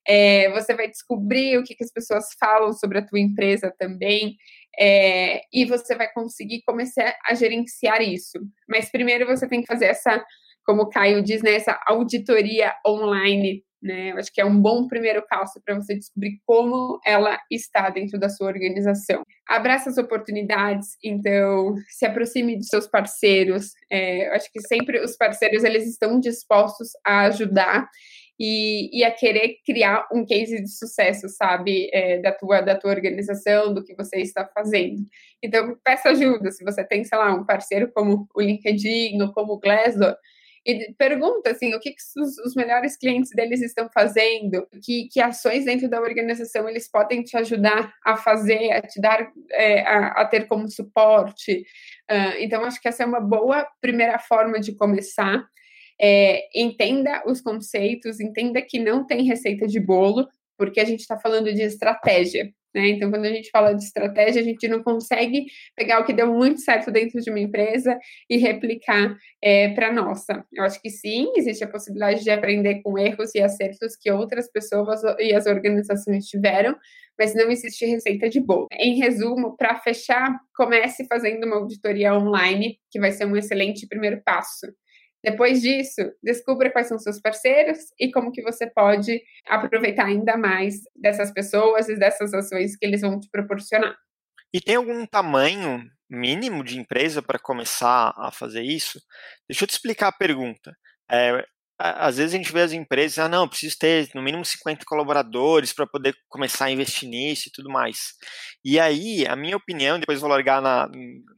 É, 0.08 0.52
você 0.52 0.74
vai 0.74 0.90
descobrir 0.90 1.58
o 1.58 1.64
que, 1.64 1.76
que 1.76 1.84
as 1.84 1.92
pessoas 1.92 2.26
falam 2.40 2.74
sobre 2.74 3.00
a 3.00 3.06
tua 3.06 3.20
empresa 3.20 3.74
também. 3.78 4.36
É, 4.80 5.42
e 5.54 5.66
você 5.66 5.96
vai 5.96 6.12
conseguir 6.12 6.62
começar 6.66 7.16
a 7.26 7.34
gerenciar 7.34 8.02
isso. 8.02 8.40
Mas 8.68 8.90
primeiro 8.90 9.26
você 9.26 9.48
tem 9.48 9.62
que 9.62 9.68
fazer 9.68 9.86
essa, 9.86 10.24
como 10.66 10.84
o 10.84 10.90
Caio 10.90 11.22
diz, 11.22 11.42
né, 11.42 11.54
essa 11.54 11.80
auditoria 11.88 12.74
online. 12.86 13.64
Né? 13.82 14.12
Eu 14.12 14.18
acho 14.18 14.32
que 14.34 14.40
é 14.40 14.46
um 14.46 14.60
bom 14.60 14.88
primeiro 14.88 15.26
passo 15.28 15.62
para 15.64 15.76
você 15.76 15.94
descobrir 15.96 16.40
como 16.46 17.00
ela 17.06 17.38
está 17.52 17.90
dentro 17.90 18.18
da 18.18 18.30
sua 18.30 18.48
organização. 18.48 19.24
Abraça 19.46 19.90
as 19.90 19.98
oportunidades, 19.98 20.98
então 21.04 21.76
se 21.90 22.06
aproxime 22.06 22.58
dos 22.58 22.68
seus 22.68 22.88
parceiros. 22.88 23.72
É, 23.92 24.30
eu 24.30 24.34
acho 24.34 24.50
que 24.54 24.62
sempre 24.62 25.02
os 25.04 25.18
parceiros 25.18 25.66
eles 25.66 25.86
estão 25.86 26.18
dispostos 26.18 26.92
a 27.06 27.24
ajudar 27.26 27.90
e, 28.40 28.90
e 29.00 29.04
a 29.04 29.12
querer 29.12 29.58
criar 29.66 30.08
um 30.12 30.26
case 30.26 30.62
de 30.62 30.70
sucesso, 30.70 31.30
sabe, 31.30 31.90
é, 31.94 32.20
da, 32.20 32.32
tua, 32.32 32.62
da 32.62 32.76
tua 32.76 32.92
organização, 32.92 33.74
do 33.74 33.84
que 33.84 33.96
você 33.96 34.18
está 34.18 34.46
fazendo. 34.46 35.06
Então, 35.42 35.78
peça 35.84 36.10
ajuda, 36.10 36.52
se 36.52 36.64
você 36.64 36.84
tem, 36.84 37.04
sei 37.04 37.18
lá, 37.18 37.34
um 37.34 37.46
parceiro 37.46 37.92
como 37.94 38.28
o 38.34 38.42
LinkedIn 38.42 39.22
ou 39.22 39.34
como 39.34 39.54
o 39.54 39.60
Glassdoor, 39.60 40.16
e 40.66 40.94
pergunta 40.98 41.52
assim 41.52 41.74
o 41.74 41.80
que, 41.80 41.92
que 41.92 42.02
os, 42.18 42.38
os, 42.38 42.56
melhores 42.56 42.96
clientes 42.96 43.32
deles 43.32 43.62
estão 43.62 43.90
fazendo, 43.94 44.66
que, 44.82 45.10
que 45.10 45.20
ações 45.20 45.66
dentro 45.66 45.90
da 45.90 46.00
organização 46.00 46.70
eles 46.70 46.90
podem 46.90 47.22
te 47.22 47.36
ajudar 47.36 47.94
a 48.06 48.16
fazer, 48.16 48.72
a 48.72 48.82
te 48.82 49.02
dar, 49.02 49.30
é, 49.52 49.82
a, 49.82 50.22
a, 50.22 50.26
ter 50.26 50.48
como 50.48 50.70
suporte. 50.70 51.66
Uh, 52.10 52.40
então, 52.40 52.64
acho 52.64 52.82
que 52.82 52.88
essa 52.88 53.04
é 53.04 53.06
uma 53.06 53.20
boa 53.20 53.68
primeira 53.82 54.18
forma 54.18 54.58
de 54.60 54.74
começar. 54.74 55.46
É, 56.02 56.48
entenda 56.56 57.24
os 57.26 57.42
conceitos, 57.42 58.20
entenda 58.20 58.62
que 58.62 58.80
não 58.80 59.06
tem 59.06 59.24
receita 59.24 59.68
de 59.68 59.80
bolo, 59.80 60.28
porque 60.58 60.80
a 60.80 60.86
gente 60.86 61.02
está 61.02 61.18
falando 61.18 61.54
de 61.54 61.62
estratégia. 61.62 62.52
Né? 62.74 62.90
Então, 62.90 63.12
quando 63.12 63.26
a 63.26 63.30
gente 63.30 63.50
fala 63.52 63.74
de 63.74 63.84
estratégia, 63.84 64.42
a 64.42 64.46
gente 64.46 64.68
não 64.68 64.82
consegue 64.82 65.46
pegar 65.76 66.00
o 66.00 66.06
que 66.06 66.14
deu 66.14 66.34
muito 66.34 66.60
certo 66.60 66.92
dentro 66.92 67.22
de 67.22 67.30
uma 67.30 67.40
empresa 67.40 67.98
e 68.30 68.38
replicar 68.38 69.16
é, 69.42 69.70
para 69.70 69.92
nossa. 69.94 70.44
Eu 70.52 70.64
acho 70.64 70.82
que 70.82 70.90
sim, 70.90 71.32
existe 71.36 71.64
a 71.64 71.68
possibilidade 71.68 72.24
de 72.24 72.32
aprender 72.32 72.82
com 72.82 72.98
erros 72.98 73.36
e 73.36 73.42
acertos 73.42 73.96
que 73.96 74.12
outras 74.12 74.52
pessoas 74.52 75.02
e 75.20 75.34
as 75.36 75.46
organizações 75.46 76.26
tiveram, 76.26 76.76
mas 77.18 77.36
não 77.36 77.52
existe 77.52 77.86
receita 77.86 78.28
de 78.28 78.40
bolo. 78.40 78.68
Em 78.72 78.98
resumo, 78.98 79.56
para 79.56 79.78
fechar, 79.80 80.36
comece 80.56 81.06
fazendo 81.08 81.46
uma 81.46 81.58
auditoria 81.58 82.16
online, 82.16 82.80
que 82.90 83.00
vai 83.00 83.12
ser 83.12 83.26
um 83.26 83.38
excelente 83.38 83.88
primeiro 83.88 84.20
passo. 84.26 84.66
Depois 85.24 85.62
disso, 85.62 86.02
descubra 86.22 86.70
quais 86.70 86.88
são 86.88 87.00
seus 87.00 87.20
parceiros 87.20 87.80
e 87.98 88.12
como 88.12 88.32
que 88.32 88.42
você 88.42 88.70
pode 88.70 89.22
aproveitar 89.48 90.06
ainda 90.06 90.36
mais 90.36 90.82
dessas 90.96 91.32
pessoas 91.32 91.88
e 91.88 91.96
dessas 91.96 92.34
ações 92.34 92.76
que 92.76 92.86
eles 92.86 93.02
vão 93.02 93.20
te 93.20 93.30
proporcionar. 93.32 93.96
E 94.54 94.60
tem 94.60 94.76
algum 94.76 95.06
tamanho 95.06 95.82
mínimo 96.10 96.64
de 96.64 96.78
empresa 96.78 97.22
para 97.22 97.40
começar 97.40 98.14
a 98.18 98.32
fazer 98.32 98.62
isso? 98.62 99.02
Deixa 99.50 99.64
eu 99.64 99.68
te 99.68 99.72
explicar 99.72 100.10
a 100.10 100.18
pergunta. 100.18 100.76
É, 101.10 101.46
às 101.78 102.18
vezes 102.18 102.34
a 102.34 102.38
gente 102.38 102.52
vê 102.52 102.62
as 102.62 102.72
empresas, 102.72 103.18
ah, 103.18 103.28
não, 103.28 103.48
preciso 103.48 103.78
ter 103.78 104.10
no 104.14 104.22
mínimo 104.22 104.46
50 104.46 104.86
colaboradores 104.86 105.74
para 105.74 105.88
poder 105.88 106.16
começar 106.30 106.66
a 106.66 106.72
investir 106.72 107.10
nisso 107.10 107.50
e 107.50 107.52
tudo 107.52 107.70
mais. 107.70 108.14
E 108.64 108.80
aí, 108.80 109.26
a 109.28 109.36
minha 109.36 109.58
opinião, 109.58 110.00
depois 110.00 110.22
vou 110.22 110.30
largar 110.30 110.62
na, 110.62 110.88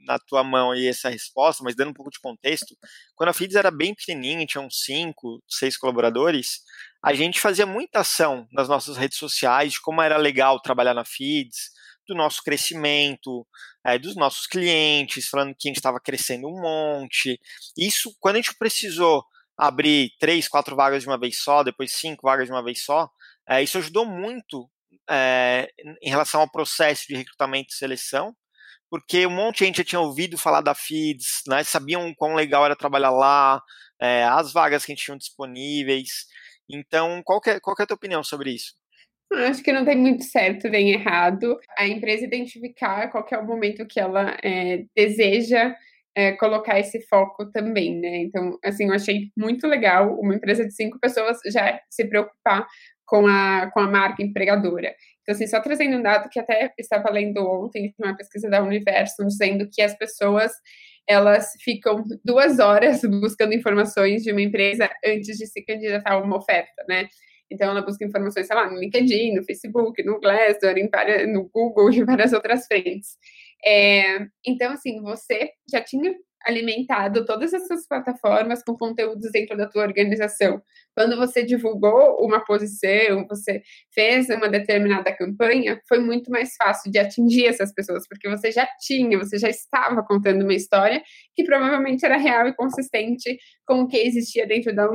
na 0.06 0.20
tua 0.20 0.44
mão 0.44 0.72
aí 0.72 0.88
essa 0.88 1.10
resposta, 1.10 1.64
mas 1.64 1.76
dando 1.76 1.92
um 1.92 1.94
pouco 1.94 2.12
de 2.12 2.20
contexto, 2.20 2.76
quando 3.16 3.30
a 3.30 3.34
FIDS 3.34 3.56
era 3.56 3.72
bem 3.72 3.96
pequenininha, 3.96 4.46
tinha 4.46 4.62
uns 4.62 4.84
5, 4.84 5.42
6 5.48 5.78
colaboradores, 5.78 6.60
a 7.04 7.14
gente 7.14 7.40
fazia 7.40 7.66
muita 7.66 8.02
ação 8.02 8.48
nas 8.52 8.68
nossas 8.68 8.98
redes 8.98 9.18
sociais 9.18 9.74
de 9.74 9.82
como 9.82 10.02
era 10.02 10.18
legal 10.18 10.60
trabalhar 10.62 10.94
na 10.94 11.06
FIDS, 11.06 11.72
do 12.08 12.14
nosso 12.14 12.44
crescimento, 12.44 13.48
é, 13.86 13.98
dos 13.98 14.16
nossos 14.16 14.46
clientes, 14.46 15.28
falando 15.28 15.56
que 15.58 15.68
a 15.68 15.70
gente 15.70 15.78
estava 15.78 16.00
crescendo 16.00 16.48
um 16.48 16.62
monte. 16.62 17.40
Isso, 17.78 18.16
quando 18.20 18.36
a 18.36 18.38
gente 18.40 18.56
precisou 18.56 19.24
abrir 19.58 20.12
três, 20.20 20.48
quatro 20.48 20.76
vagas 20.76 21.04
de 21.04 21.10
uma 21.10 21.20
vez 21.20 21.42
só, 21.42 21.64
depois 21.64 21.94
cinco 21.94 22.28
vagas 22.28 22.48
de 22.48 22.52
uma 22.52 22.64
vez 22.64 22.84
só, 22.84 23.10
é, 23.48 23.62
isso 23.62 23.78
ajudou 23.78 24.06
muito 24.06 24.70
é, 25.10 25.70
em 26.02 26.10
relação 26.10 26.42
ao 26.42 26.52
processo 26.52 27.06
de 27.08 27.16
recrutamento 27.16 27.70
e 27.72 27.78
seleção, 27.78 28.36
porque 28.90 29.26
um 29.26 29.32
monte 29.32 29.60
de 29.60 29.66
gente 29.66 29.78
já 29.78 29.84
tinha 29.84 30.02
ouvido 30.02 30.38
falar 30.38 30.62
da 30.62 30.76
FIDS, 30.76 31.42
né, 31.48 31.64
sabiam 31.64 32.14
quão 32.16 32.36
legal 32.36 32.66
era 32.66 32.76
trabalhar 32.76 33.12
lá, 33.12 33.62
é, 34.00 34.24
as 34.26 34.52
vagas 34.52 34.86
que 34.86 34.92
a 34.92 34.96
gente 34.96 35.06
tinha 35.06 35.18
disponíveis. 35.18 36.26
Então, 36.70 37.22
qual 37.24 37.40
que, 37.40 37.52
é, 37.52 37.60
qual 37.60 37.76
que 37.76 37.82
é 37.82 37.86
a 37.86 37.88
tua 37.88 37.96
opinião 37.96 38.24
sobre 38.24 38.52
isso? 38.52 38.74
Acho 39.34 39.64
que 39.64 39.74
não 39.74 39.84
tem 39.84 39.98
muito 39.98 40.24
certo 40.24 40.70
nem 40.70 40.92
errado. 40.92 41.58
A 41.78 41.88
empresa 41.88 42.26
identificar 42.26 43.10
qual 43.10 43.26
é 43.32 43.38
o 43.38 43.46
momento 43.46 43.86
que 43.88 44.00
ela 44.00 44.38
é, 44.44 44.86
deseja 44.96 45.76
é, 46.16 46.32
colocar 46.34 46.80
esse 46.80 47.02
foco 47.08 47.52
também, 47.52 48.00
né? 48.00 48.18
Então, 48.20 48.58
assim, 48.64 48.86
eu 48.86 48.94
achei 48.94 49.32
muito 49.38 49.68
legal 49.68 50.18
uma 50.20 50.34
empresa 50.34 50.66
de 50.66 50.74
cinco 50.74 50.98
pessoas 51.00 51.38
já 51.52 51.80
se 51.90 52.06
preocupar 52.08 52.66
com 53.06 53.28
a, 53.28 53.70
com 53.74 53.82
a 53.82 53.88
marca 53.88 54.24
empregadora. 54.24 54.96
Então, 55.22 55.36
assim, 55.36 55.46
só 55.46 55.60
trazendo 55.60 55.98
um 55.98 56.02
dado 56.02 56.30
que 56.30 56.40
até 56.40 56.74
estava 56.78 57.12
lendo 57.12 57.46
ontem, 57.46 57.94
uma 58.00 58.16
pesquisa 58.16 58.50
da 58.50 58.64
Universo, 58.64 59.26
dizendo 59.26 59.68
que 59.72 59.82
as 59.82 59.96
pessoas 59.98 60.52
elas 61.08 61.52
ficam 61.64 62.04
duas 62.24 62.58
horas 62.60 63.02
buscando 63.22 63.54
informações 63.54 64.24
de 64.24 64.32
uma 64.32 64.42
empresa 64.42 64.90
antes 65.06 65.38
de 65.38 65.46
se 65.46 65.64
candidatar 65.64 66.14
a 66.14 66.18
uma 66.18 66.38
oferta, 66.38 66.84
né? 66.88 67.08
Então, 67.52 67.70
ela 67.70 67.82
busca 67.82 68.04
informações, 68.04 68.48
sei 68.48 68.56
lá, 68.56 68.70
no 68.70 68.80
LinkedIn, 68.80 69.36
no 69.36 69.44
Facebook, 69.44 70.02
no 70.04 70.20
Glassdoor, 70.20 70.78
em 70.78 70.90
no 71.32 71.48
Google 71.50 71.92
e 71.94 72.04
várias 72.04 72.34
outras 72.34 72.66
frentes. 72.66 73.18
É, 73.64 74.28
então, 74.46 74.74
assim, 74.74 75.02
você 75.02 75.52
já 75.72 75.82
tinha 75.82 76.14
alimentado 76.46 77.26
todas 77.26 77.54
essas 77.54 77.88
plataformas 77.88 78.64
com 78.64 78.78
conteúdos 78.78 79.32
dentro 79.32 79.58
da 79.58 79.68
tua 79.68 79.82
organização. 79.82 80.62
Quando 80.96 81.18
você 81.18 81.44
divulgou 81.44 82.18
uma 82.24 82.44
posição, 82.46 83.26
você 83.28 83.62
fez 83.94 84.30
uma 84.30 84.48
determinada 84.48 85.12
campanha, 85.16 85.82
foi 85.90 86.00
muito 86.00 86.30
mais 86.32 86.56
fácil 86.56 86.92
de 86.92 87.00
atingir 87.00 87.48
essas 87.48 87.74
pessoas, 87.74 88.08
porque 88.08 88.30
você 88.30 88.52
já 88.52 88.68
tinha, 88.80 89.18
você 89.18 89.38
já 89.38 89.50
estava 89.50 90.04
contando 90.04 90.44
uma 90.44 90.54
história 90.54 91.02
que 91.36 91.44
provavelmente 91.44 92.06
era 92.06 92.18
real 92.18 92.48
e 92.48 92.56
consistente 92.56 93.38
com 93.66 93.82
o 93.82 93.88
que 93.88 93.98
existia 93.98 94.46
dentro 94.46 94.74
da, 94.74 94.88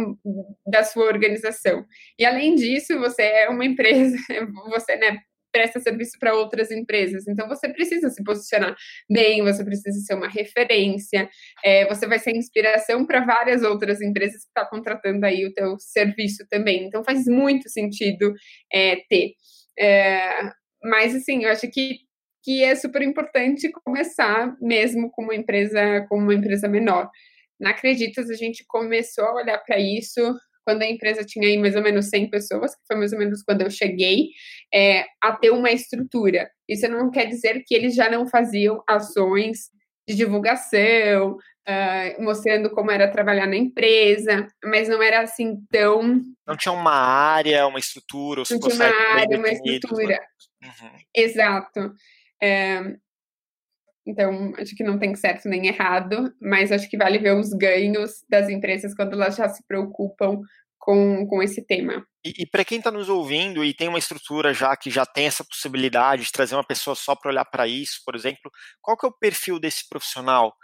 da 0.67 0.85
sua 0.85 1.07
organização. 1.07 1.85
E 2.19 2.25
além 2.25 2.55
disso, 2.55 2.99
você 2.99 3.23
é 3.23 3.49
uma 3.49 3.65
empresa, 3.65 4.17
você 4.71 4.97
né, 4.97 5.19
presta 5.53 5.81
serviço 5.81 6.19
para 6.19 6.35
outras 6.35 6.71
empresas. 6.71 7.27
Então, 7.29 7.49
você 7.49 7.69
precisa 7.69 8.11
se 8.11 8.23
posicionar 8.23 8.75
bem, 9.11 9.43
você 9.43 9.65
precisa 9.65 9.99
ser 10.01 10.15
uma 10.15 10.29
referência, 10.29 11.29
é, 11.65 11.87
você 11.87 12.07
vai 12.07 12.19
ser 12.19 12.37
inspiração 12.37 13.07
para 13.07 13.25
várias 13.25 13.63
outras 13.63 14.01
empresas 14.01 14.43
que 14.43 14.49
estão 14.49 14.65
tá 14.65 14.71
contratando 14.71 15.25
aí 15.25 15.47
o 15.47 15.53
teu 15.53 15.79
serviço 15.79 16.47
também. 16.49 16.87
Então, 16.87 17.05
faz 17.05 17.27
muito 17.27 17.69
sentido 17.69 18.33
é, 18.73 18.97
ter. 19.09 19.33
É, 19.79 20.51
mas, 20.83 21.15
assim, 21.15 21.45
eu 21.45 21.51
acho 21.51 21.71
que 21.71 21.99
que 22.43 22.65
é 22.65 22.75
super 22.75 23.03
importante 23.03 23.71
começar 23.85 24.57
mesmo 24.63 25.11
com 25.11 25.25
uma 25.25 25.35
empresa 25.35 26.07
com 26.09 26.17
uma 26.17 26.35
empresa 26.35 26.69
menor. 26.69 27.11
Na 27.61 27.71
Acreditas 27.71 28.31
a 28.31 28.35
gente 28.35 28.65
começou 28.67 29.25
a 29.25 29.35
olhar 29.35 29.59
para 29.59 29.79
isso 29.79 30.35
quando 30.65 30.83
a 30.83 30.87
empresa 30.87 31.25
tinha 31.25 31.49
aí 31.49 31.59
mais 31.59 31.77
ou 31.77 31.83
menos 31.83 32.09
100 32.09 32.31
pessoas, 32.31 32.75
que 32.75 32.83
foi 32.87 32.97
mais 32.97 33.13
ou 33.13 33.19
menos 33.19 33.43
quando 33.43 33.63
eu 33.63 33.71
cheguei, 33.71 34.29
é, 34.73 35.05
a 35.23 35.33
ter 35.33 35.51
uma 35.51 35.71
estrutura. 35.71 36.51
Isso 36.69 36.89
não 36.89 37.11
quer 37.11 37.27
dizer 37.27 37.63
que 37.67 37.75
eles 37.75 37.95
já 37.95 38.11
não 38.11 38.27
faziam 38.27 38.83
ações 38.89 39.71
de 40.09 40.15
divulgação, 40.15 41.37
uh, 41.69 42.23
mostrando 42.23 42.71
como 42.71 42.91
era 42.91 43.11
trabalhar 43.11 43.47
na 43.47 43.57
empresa, 43.57 44.47
mas 44.65 44.89
não 44.89 45.03
era 45.03 45.21
assim 45.21 45.57
tão. 45.71 46.21
Não 46.47 46.57
tinha 46.57 46.73
uma 46.73 46.93
área, 46.93 47.67
uma 47.67 47.79
estrutura, 47.79 48.43
os 48.43 48.51
não 48.51 48.59
tinha 48.59 48.75
uma 48.75 49.15
área, 49.15 49.39
uma 49.39 49.49
estrutura. 49.49 50.21
Né? 50.63 50.69
Uhum. 50.69 50.91
Exato. 51.15 51.93
É, 52.43 52.81
então, 54.07 54.53
acho 54.59 54.75
que 54.75 54.85
não 54.85 54.99
tem 54.99 55.15
certo 55.15 55.49
nem 55.49 55.67
errado, 55.67 56.33
mas 56.41 56.73
acho 56.73 56.89
que 56.89 56.97
vale 56.97 57.19
ver 57.19 57.37
os 57.37 57.51
ganhos 57.51 58.25
das 58.29 58.49
empresas 58.49 58.95
quando 58.95 59.15
elas 59.15 59.37
já 59.37 59.49
se 59.49 59.65
preocupam 59.67 60.41
com, 60.79 61.27
com 61.27 61.43
esse 61.43 61.65
tema. 61.65 62.05
E, 62.25 62.43
e 62.43 62.47
para 62.47 62.65
quem 62.65 62.79
está 62.79 62.91
nos 62.91 63.09
ouvindo 63.09 63.65
e 63.65 63.75
tem 63.75 63.89
uma 63.89 63.99
estrutura 63.99 64.53
já 64.55 64.75
que 64.77 64.91
já 64.91 65.05
tem 65.05 65.27
essa 65.27 65.45
possibilidade 65.45 66.25
de 66.25 66.33
trazer 66.33 66.55
uma 66.55 66.67
pessoa 66.67 66.95
só 66.97 67.15
para 67.15 67.31
olhar 67.31 67.45
para 67.45 67.67
isso, 67.67 68.01
por 68.05 68.15
exemplo, 68.15 68.51
qual 68.81 68.97
que 68.97 69.07
é 69.07 69.09
o 69.09 69.19
perfil 69.19 69.59
desse 69.59 69.89
profissional? 69.89 70.55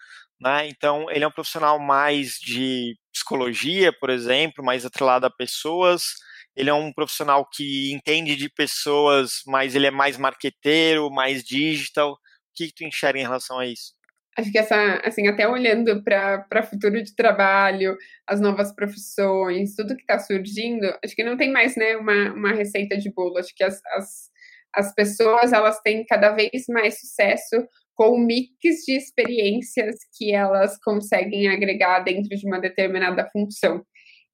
né? 0.40 0.69
Então, 0.69 1.11
ele 1.11 1.25
é 1.25 1.28
um 1.28 1.33
profissional 1.33 1.78
mais 1.78 2.38
de 2.38 2.97
psicologia, 3.12 3.93
por 3.93 4.11
exemplo, 4.11 4.64
mais 4.64 4.85
atrelado 4.85 5.26
a 5.26 5.31
pessoas. 5.31 6.14
Ele 6.55 6.71
é 6.71 6.75
um 6.75 6.93
profissional 6.93 7.49
que 7.50 7.93
entende 7.93 8.37
de 8.37 8.49
pessoas, 8.49 9.43
mas 9.47 9.75
ele 9.75 9.87
é 9.87 9.90
mais 9.90 10.16
marqueteiro, 10.16 11.11
mais 11.11 11.43
digital. 11.43 12.16
Que, 12.57 12.69
que 12.69 12.75
tu 12.75 12.85
enxerga 12.85 13.19
em 13.19 13.23
relação 13.23 13.59
a 13.59 13.67
isso? 13.67 13.95
Acho 14.37 14.53
que 14.53 14.59
essa, 14.59 15.01
assim, 15.03 15.27
até 15.29 15.49
olhando 15.49 16.03
para 16.05 16.47
o 16.61 16.63
futuro 16.63 17.03
de 17.03 17.15
trabalho, 17.15 17.97
as 18.27 18.39
novas 18.39 18.75
profissões, 18.75 19.75
tudo 19.75 19.97
que 19.97 20.03
está 20.03 20.19
surgindo, 20.19 20.87
acho 21.03 21.15
que 21.15 21.25
não 21.25 21.39
tem 21.39 21.51
mais 21.51 21.75
né, 21.75 21.97
uma, 21.97 22.35
uma 22.35 22.53
receita 22.53 22.99
de 22.99 23.11
bolo. 23.11 23.39
Acho 23.39 23.55
que 23.57 23.65
as, 23.65 23.81
as, 23.95 24.31
as 24.75 24.95
pessoas 24.95 25.55
elas 25.55 25.81
têm 25.81 26.05
cada 26.05 26.33
vez 26.33 26.65
mais 26.69 27.01
sucesso 27.01 27.67
com 27.95 28.11
o 28.11 28.19
mix 28.19 28.85
de 28.87 28.95
experiências 28.95 29.97
que 30.17 30.35
elas 30.35 30.79
conseguem 30.85 31.49
agregar 31.49 32.01
dentro 32.01 32.29
de 32.29 32.47
uma 32.47 32.61
determinada 32.61 33.27
função. 33.31 33.83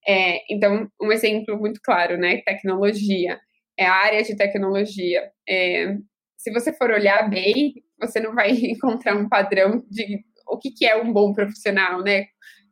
É, 0.06 0.52
então, 0.52 0.88
um 1.00 1.12
exemplo 1.12 1.56
muito 1.56 1.80
claro, 1.80 2.18
né? 2.18 2.42
Tecnologia. 2.44 3.38
É 3.78 3.86
a 3.86 3.94
área 3.94 4.22
de 4.24 4.36
tecnologia. 4.36 5.30
É, 5.48 5.96
se 6.42 6.50
você 6.50 6.72
for 6.72 6.90
olhar 6.90 7.30
bem, 7.30 7.72
você 8.00 8.18
não 8.18 8.34
vai 8.34 8.50
encontrar 8.74 9.16
um 9.16 9.28
padrão 9.28 9.84
de 9.88 10.24
o 10.48 10.58
que, 10.58 10.70
que 10.72 10.84
é 10.84 10.96
um 10.96 11.12
bom 11.12 11.32
profissional, 11.32 12.02
né? 12.02 12.26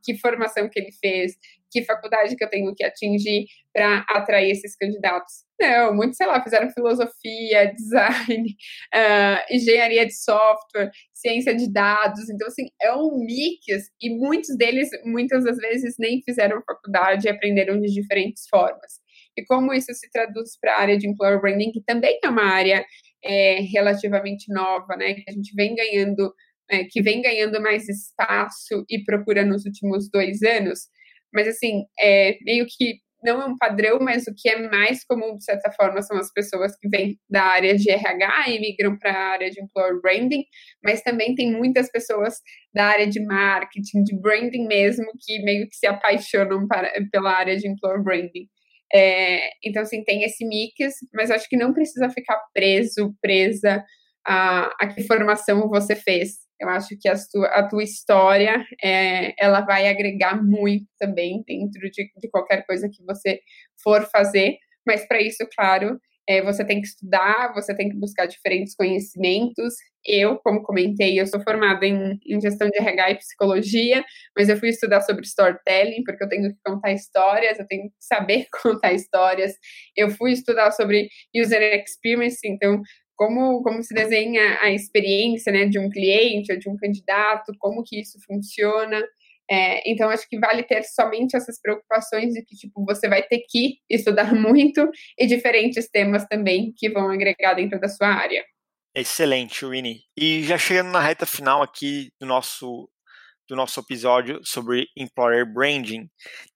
Que 0.05 0.19
formação 0.19 0.69
que 0.69 0.81
ele 0.81 0.91
fez, 0.93 1.37
que 1.71 1.85
faculdade 1.85 2.35
que 2.35 2.43
eu 2.43 2.51
tenho 2.51 2.75
que 2.75 2.83
atingir 2.83 3.47
para 3.73 4.05
atrair 4.09 4.51
esses 4.51 4.75
candidatos. 4.77 5.45
Não, 5.61 5.95
muitos, 5.95 6.17
sei 6.17 6.27
lá, 6.27 6.43
fizeram 6.43 6.71
filosofia, 6.71 7.71
design, 7.73 8.57
uh, 8.93 9.55
engenharia 9.55 10.05
de 10.05 10.15
software, 10.15 10.91
ciência 11.15 11.55
de 11.55 11.71
dados. 11.73 12.29
Então, 12.29 12.49
assim, 12.49 12.67
é 12.83 12.93
um 12.93 13.25
mix 13.25 13.89
e 14.01 14.11
muitos 14.11 14.57
deles, 14.57 14.89
muitas 15.05 15.45
das 15.45 15.59
vezes, 15.59 15.95
nem 15.99 16.21
fizeram 16.23 16.63
faculdade 16.67 17.29
e 17.29 17.31
aprenderam 17.31 17.79
de 17.81 17.93
diferentes 17.93 18.49
formas. 18.49 18.99
E 19.37 19.45
como 19.45 19.73
isso 19.73 19.95
se 19.95 20.11
traduz 20.11 20.59
para 20.61 20.75
a 20.75 20.81
área 20.81 20.99
de 20.99 21.09
employer 21.09 21.41
branding, 21.41 21.71
que 21.71 21.83
também 21.85 22.19
é 22.25 22.29
uma 22.29 22.45
área 22.45 22.85
é, 23.25 23.61
relativamente 23.73 24.53
nova, 24.53 24.97
né? 24.97 25.15
Que 25.15 25.25
a 25.29 25.33
gente 25.33 25.55
vem 25.55 25.75
ganhando, 25.75 26.33
é, 26.71 26.85
que 26.85 27.03
vem 27.03 27.23
ganhando 27.23 27.61
mais 27.61 27.89
espaço 27.89 28.85
e 28.89 29.03
procura 29.05 29.45
nos 29.45 29.65
últimos 29.65 30.11
dois 30.11 30.43
anos. 30.43 30.81
Mas 31.33 31.49
assim, 31.49 31.85
é 32.01 32.37
meio 32.45 32.67
que 32.67 32.99
não 33.23 33.41
é 33.41 33.47
um 33.47 33.57
padrão, 33.57 33.99
mas 34.01 34.27
o 34.27 34.35
que 34.35 34.49
é 34.49 34.69
mais 34.69 35.05
comum, 35.05 35.37
de 35.37 35.45
certa 35.45 35.71
forma, 35.73 36.03
são 36.03 36.17
as 36.17 36.33
pessoas 36.33 36.77
que 36.77 36.89
vêm 36.89 37.19
da 37.29 37.43
área 37.45 37.77
de 37.77 37.91
RH 37.91 38.51
e 38.51 38.61
migram 38.61 38.99
para 38.99 39.13
a 39.13 39.31
área 39.33 39.51
de 39.51 39.61
employer 39.61 40.01
branding, 40.01 40.45
mas 40.83 41.03
também 41.03 41.35
tem 41.35 41.53
muitas 41.53 41.91
pessoas 41.91 42.37
da 42.75 42.87
área 42.87 43.07
de 43.07 43.21
marketing, 43.21 44.05
de 44.05 44.19
branding 44.19 44.67
mesmo, 44.67 45.07
que 45.21 45.43
meio 45.43 45.69
que 45.69 45.77
se 45.77 45.87
apaixonam 45.87 46.67
para, 46.67 46.91
pela 47.13 47.33
área 47.33 47.57
de 47.57 47.69
employer 47.69 48.03
branding. 48.03 48.49
É, 48.93 49.51
então, 49.65 49.83
assim, 49.83 50.03
tem 50.05 50.25
esse 50.25 50.45
mix, 50.45 50.95
mas 51.15 51.31
acho 51.31 51.49
que 51.49 51.57
não 51.57 51.73
precisa 51.73 52.11
ficar 52.11 52.39
preso, 52.53 53.15
presa 53.21 53.85
a, 54.27 54.67
a 54.81 54.89
que 54.89 55.03
formação 55.05 55.69
você 55.69 55.95
fez. 55.95 56.39
Eu 56.61 56.69
acho 56.69 56.97
que 57.01 57.09
a 57.09 57.15
tua, 57.31 57.47
a 57.49 57.69
tua 57.69 57.83
história, 57.83 58.65
é, 58.85 59.33
ela 59.43 59.63
vai 59.63 59.89
agregar 59.89 60.43
muito 60.43 60.87
também 60.99 61.43
dentro 61.47 61.91
de, 61.91 62.11
de 62.17 62.29
qualquer 62.31 62.67
coisa 62.67 62.89
que 62.89 63.03
você 63.05 63.41
for 63.83 64.03
fazer, 64.11 64.57
mas 64.87 65.07
para 65.07 65.23
isso, 65.23 65.47
claro, 65.55 65.99
é, 66.31 66.41
você 66.41 66.65
tem 66.65 66.81
que 66.81 66.87
estudar, 66.87 67.53
você 67.53 67.75
tem 67.75 67.89
que 67.89 67.97
buscar 67.97 68.27
diferentes 68.27 68.77
conhecimentos. 68.77 69.75
Eu, 70.07 70.39
como 70.39 70.63
comentei, 70.63 71.21
eu 71.21 71.27
sou 71.27 71.43
formada 71.43 71.85
em, 71.85 72.21
em, 72.25 72.41
gestão 72.41 72.71
de 72.71 72.79
RH 72.79 73.11
e 73.11 73.15
psicologia, 73.17 74.05
mas 74.37 74.49
eu 74.49 74.57
fui 74.57 74.69
estudar 74.69 75.01
sobre 75.01 75.27
storytelling, 75.27 76.05
porque 76.05 76.23
eu 76.23 76.29
tenho 76.29 76.51
que 76.51 76.59
contar 76.65 76.93
histórias, 76.93 77.59
eu 77.59 77.67
tenho 77.67 77.91
que 77.91 77.97
saber 77.99 78.47
contar 78.63 78.93
histórias. 78.93 79.55
Eu 79.97 80.09
fui 80.11 80.31
estudar 80.31 80.71
sobre 80.71 81.09
user 81.35 81.61
experience, 81.83 82.39
então, 82.45 82.81
como, 83.17 83.61
como 83.65 83.83
se 83.83 83.93
desenha 83.93 84.61
a 84.61 84.71
experiência 84.71 85.53
né, 85.53 85.67
de 85.67 85.81
um 85.81 85.91
cliente 85.91 86.53
ou 86.53 86.59
de 86.61 86.71
um 86.71 86.77
candidato, 86.77 87.53
como 87.59 87.83
que 87.83 88.01
isso 88.01 88.21
funciona. 88.25 89.03
É, 89.51 89.91
então, 89.91 90.09
acho 90.09 90.29
que 90.29 90.39
vale 90.39 90.63
ter 90.63 90.85
somente 90.85 91.37
essas 91.37 91.61
preocupações 91.61 92.33
de 92.33 92.45
que, 92.45 92.55
tipo, 92.55 92.85
você 92.85 93.09
vai 93.09 93.23
ter 93.23 93.43
que 93.49 93.79
estudar 93.91 94.33
muito 94.35 94.89
e 95.19 95.27
diferentes 95.27 95.89
temas 95.91 96.25
também 96.27 96.73
que 96.77 96.89
vão 96.89 97.11
agregar 97.11 97.55
dentro 97.55 97.81
da 97.81 97.89
sua 97.89 98.09
área. 98.09 98.45
Excelente, 98.95 99.67
Winnie. 99.67 100.03
E 100.17 100.45
já 100.45 100.57
chegando 100.57 100.91
na 100.91 101.01
reta 101.01 101.27
final 101.27 101.63
aqui 101.63 102.11
do 102.21 102.27
nosso 102.27 102.89
do 103.49 103.57
nosso 103.57 103.81
episódio 103.81 104.41
sobre 104.45 104.87
employer 104.97 105.45
branding, 105.45 106.09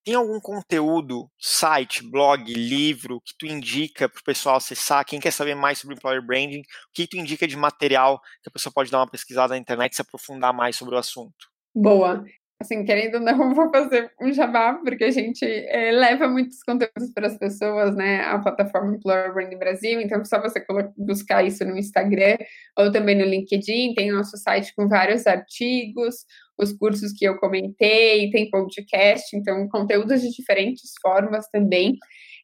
tem 0.04 0.14
algum 0.14 0.38
conteúdo, 0.38 1.28
site, 1.40 2.08
blog, 2.08 2.44
livro 2.54 3.20
que 3.20 3.34
tu 3.36 3.46
indica 3.46 4.08
para 4.08 4.20
o 4.20 4.22
pessoal 4.22 4.54
acessar? 4.58 5.04
Quem 5.04 5.18
quer 5.18 5.32
saber 5.32 5.56
mais 5.56 5.78
sobre 5.78 5.96
employer 5.96 6.24
branding, 6.24 6.60
o 6.60 6.64
que 6.94 7.08
tu 7.08 7.16
indica 7.16 7.48
de 7.48 7.56
material 7.56 8.20
que 8.40 8.48
a 8.48 8.52
pessoa 8.52 8.72
pode 8.72 8.92
dar 8.92 9.00
uma 9.00 9.10
pesquisada 9.10 9.54
na 9.54 9.58
internet 9.58 9.92
e 9.92 9.96
se 9.96 10.02
aprofundar 10.02 10.52
mais 10.52 10.76
sobre 10.76 10.94
o 10.94 10.98
assunto? 10.98 11.50
Boa 11.74 12.24
assim, 12.60 12.84
querendo 12.84 13.16
ou 13.16 13.20
não, 13.20 13.54
vou 13.54 13.70
fazer 13.70 14.10
um 14.20 14.32
jabá, 14.32 14.74
porque 14.74 15.04
a 15.04 15.10
gente 15.10 15.44
é, 15.44 15.90
leva 15.92 16.28
muitos 16.28 16.62
conteúdos 16.62 17.12
para 17.14 17.26
as 17.26 17.36
pessoas, 17.36 17.94
né, 17.94 18.20
a 18.22 18.38
plataforma 18.38 18.96
Employer 18.96 19.32
Branding 19.32 19.58
Brasil, 19.58 20.00
então 20.00 20.20
é 20.20 20.24
só 20.24 20.40
você 20.40 20.64
buscar 20.96 21.44
isso 21.44 21.64
no 21.64 21.76
Instagram 21.76 22.36
ou 22.78 22.90
também 22.90 23.16
no 23.16 23.24
LinkedIn, 23.24 23.94
tem 23.94 24.10
nosso 24.10 24.36
site 24.36 24.74
com 24.74 24.88
vários 24.88 25.26
artigos, 25.26 26.24
os 26.58 26.72
cursos 26.72 27.12
que 27.12 27.24
eu 27.24 27.36
comentei, 27.38 28.30
tem 28.30 28.48
podcast, 28.48 29.36
então 29.36 29.68
conteúdos 29.68 30.22
de 30.22 30.30
diferentes 30.30 30.92
formas 31.02 31.48
também, 31.50 31.98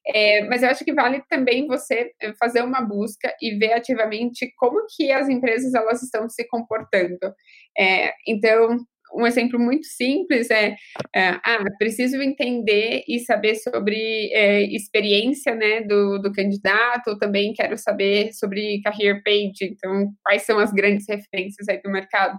é, 0.06 0.42
mas 0.44 0.62
eu 0.62 0.70
acho 0.70 0.84
que 0.84 0.94
vale 0.94 1.22
também 1.28 1.66
você 1.66 2.12
é, 2.20 2.32
fazer 2.34 2.62
uma 2.62 2.80
busca 2.80 3.32
e 3.40 3.54
ver 3.56 3.74
ativamente 3.74 4.50
como 4.56 4.86
que 4.96 5.12
as 5.12 5.28
empresas 5.28 5.74
elas 5.74 6.02
estão 6.02 6.28
se 6.28 6.46
comportando. 6.48 7.18
É, 7.78 8.12
então, 8.26 8.78
um 9.14 9.26
exemplo 9.26 9.58
muito 9.58 9.86
simples 9.86 10.50
é, 10.50 10.76
é, 11.14 11.28
ah, 11.28 11.64
preciso 11.78 12.20
entender 12.20 13.02
e 13.08 13.18
saber 13.20 13.54
sobre 13.56 14.30
é, 14.32 14.62
experiência 14.74 15.54
né, 15.54 15.82
do, 15.82 16.18
do 16.18 16.32
candidato, 16.32 17.18
também 17.18 17.52
quero 17.52 17.76
saber 17.76 18.32
sobre 18.32 18.80
career 18.82 19.22
page, 19.22 19.62
então 19.62 20.12
quais 20.24 20.42
são 20.42 20.58
as 20.58 20.72
grandes 20.72 21.06
referências 21.08 21.68
aí 21.68 21.80
do 21.82 21.90
mercado. 21.90 22.38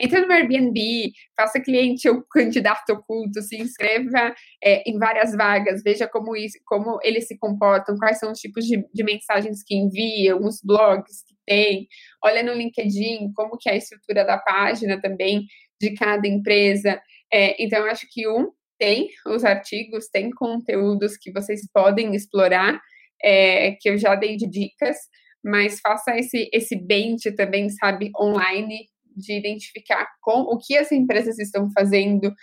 Entre 0.00 0.20
no 0.20 0.32
Airbnb, 0.32 1.12
faça 1.36 1.60
cliente 1.60 2.08
ou 2.08 2.22
candidato 2.30 2.90
oculto, 2.92 3.40
se 3.42 3.56
inscreva 3.56 4.34
é, 4.62 4.82
em 4.88 4.98
várias 4.98 5.34
vagas, 5.34 5.82
veja 5.82 6.06
como, 6.08 6.36
isso, 6.36 6.58
como 6.66 6.98
eles 7.02 7.26
se 7.26 7.38
comportam, 7.38 7.96
quais 7.96 8.18
são 8.18 8.32
os 8.32 8.38
tipos 8.38 8.64
de, 8.64 8.84
de 8.92 9.04
mensagens 9.04 9.62
que 9.64 9.74
enviam, 9.74 10.40
os 10.40 10.60
blogs 10.62 11.22
que 11.26 11.34
tem, 11.46 11.86
olha 12.22 12.42
no 12.42 12.52
LinkedIn 12.52 13.32
como 13.34 13.56
que 13.56 13.68
é 13.68 13.72
a 13.72 13.76
estrutura 13.76 14.24
da 14.24 14.38
página 14.38 15.00
também, 15.00 15.46
de 15.80 15.94
cada 15.94 16.26
empresa. 16.26 17.00
É, 17.32 17.62
então, 17.62 17.80
eu 17.80 17.90
acho 17.90 18.06
que 18.10 18.28
um 18.28 18.50
tem 18.78 19.08
os 19.26 19.44
artigos, 19.44 20.08
tem 20.08 20.30
conteúdos 20.30 21.16
que 21.16 21.32
vocês 21.32 21.60
podem 21.72 22.14
explorar, 22.14 22.78
é, 23.22 23.72
que 23.72 23.88
eu 23.88 23.96
já 23.96 24.14
dei 24.14 24.36
de 24.36 24.46
dicas, 24.46 24.96
mas 25.42 25.80
faça 25.80 26.16
esse, 26.16 26.48
esse 26.52 26.76
bench 26.76 27.32
também, 27.32 27.70
sabe, 27.70 28.10
online, 28.18 28.86
de 29.16 29.32
identificar 29.32 30.06
com 30.20 30.40
o 30.40 30.58
que 30.58 30.76
as 30.76 30.92
empresas 30.92 31.38
estão 31.38 31.70
fazendo, 31.72 32.34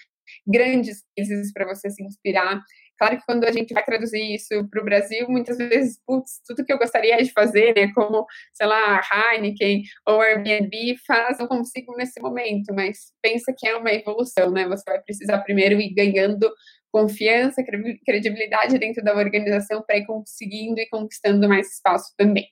grandes 0.48 1.04
cases 1.15 1.52
para 1.54 1.67
você 1.67 1.89
se 1.89 2.04
inspirar, 2.04 2.60
Claro 3.04 3.18
que 3.18 3.26
quando 3.26 3.44
a 3.44 3.52
gente 3.52 3.74
vai 3.74 3.84
traduzir 3.84 4.34
isso 4.34 4.66
para 4.70 4.82
o 4.82 4.86
Brasil, 4.86 5.28
muitas 5.28 5.58
vezes, 5.58 6.02
putz, 6.08 6.39
tudo 6.48 6.63
que 6.63 6.72
eu 6.72 6.78
gostaria 6.78 7.18
de 7.18 7.34
fazer, 7.34 7.76
né, 7.76 7.92
como, 7.94 8.26
sei 8.54 8.66
lá, 8.66 9.02
Heineken 9.12 9.84
ou 10.08 10.22
Airbnb, 10.22 10.96
faz, 11.06 11.38
não 11.38 11.46
consigo 11.46 11.94
nesse 11.98 12.22
momento, 12.22 12.74
mas 12.74 13.12
pensa 13.22 13.54
que 13.58 13.68
é 13.68 13.76
uma 13.76 13.92
evolução, 13.92 14.52
né? 14.52 14.66
Você 14.70 14.89
vai 14.89 15.02
precisar 15.02 15.39
primeiro 15.39 15.82
ir 15.82 15.94
ganhando 15.94 16.50
confiança, 16.94 17.62
credibilidade 18.06 18.80
dentro 18.80 19.04
da 19.04 19.13
organização 19.13 19.84
para 19.86 19.98
ir 19.98 20.06
conseguindo 20.06 20.80
e 20.80 20.88
conquistando 20.88 21.50
mais 21.50 21.74
espaço 21.74 22.13
também. 22.18 22.48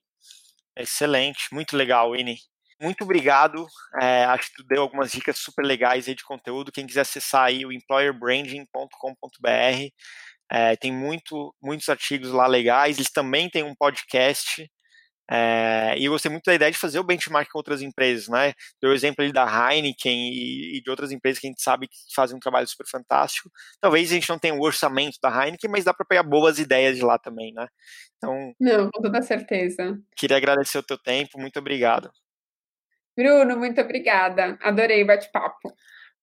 Excelente, 0.78 1.48
muito 1.54 1.78
legal, 1.78 2.12
Winnie. 2.12 2.36
Muito 2.82 3.04
obrigado. 3.04 3.68
É, 4.02 4.26
acho 4.26 4.50
que 4.50 4.56
tu 4.56 4.64
deu 4.64 4.82
algumas 4.82 5.12
dicas 5.12 5.38
super 5.38 5.64
legais 5.64 6.08
aí 6.08 6.16
de 6.16 6.24
conteúdo. 6.24 6.72
Quem 6.72 6.88
quiser 6.88 7.02
acessar 7.02 7.44
aí 7.44 7.64
o 7.64 7.72
employerbranding.com.br, 7.72 9.92
é, 10.52 10.76
tem 10.76 10.92
muito, 10.92 11.56
muitos 11.62 11.88
artigos 11.88 12.32
lá 12.32 12.46
legais. 12.46 12.98
Eles 12.98 13.12
também 13.12 13.50
têm 13.50 13.64
um 13.64 13.74
podcast. 13.74 14.70
É, 15.34 15.96
e 15.98 16.04
eu 16.04 16.12
gostei 16.12 16.30
muito 16.30 16.44
da 16.44 16.54
ideia 16.54 16.70
de 16.70 16.78
fazer 16.78 17.00
o 17.00 17.06
benchmark 17.06 17.50
com 17.50 17.58
outras 17.58 17.82
empresas, 17.82 18.28
né? 18.28 18.52
Deu 18.82 18.92
o 18.92 18.94
exemplo 18.94 19.24
ali 19.24 19.32
da 19.32 19.46
Heineken 19.46 20.30
e, 20.30 20.78
e, 20.78 20.82
de 20.82 20.90
outras 20.90 21.10
empresas 21.10 21.40
que 21.40 21.48
a 21.48 21.50
gente 21.50 21.62
sabe 21.62 21.88
que 21.88 21.96
fazem 22.14 22.36
um 22.36 22.40
trabalho 22.40 22.68
super 22.68 22.86
fantástico. 22.86 23.50
Talvez 23.80 24.12
a 24.12 24.16
gente 24.16 24.28
não 24.28 24.38
tenha 24.38 24.54
o 24.54 24.62
orçamento 24.62 25.18
da 25.24 25.30
Heineken, 25.30 25.72
mas 25.72 25.86
dá 25.86 25.94
para 25.94 26.06
pegar 26.06 26.24
boas 26.24 26.60
ideias 26.60 26.98
de 26.98 27.02
lá 27.02 27.18
também, 27.18 27.54
né? 27.54 27.66
Então. 28.18 28.54
Não, 28.60 28.90
com 28.92 29.02
toda 29.02 29.22
certeza. 29.22 29.98
Queria 30.18 30.36
agradecer 30.36 30.78
o 30.78 30.84
teu 30.84 30.98
tempo, 30.98 31.40
muito 31.40 31.58
obrigado. 31.60 32.12
Bruno, 33.16 33.58
muito 33.58 33.80
obrigada. 33.80 34.58
Adorei 34.62 35.02
o 35.04 35.08
bate-papo. 35.08 35.74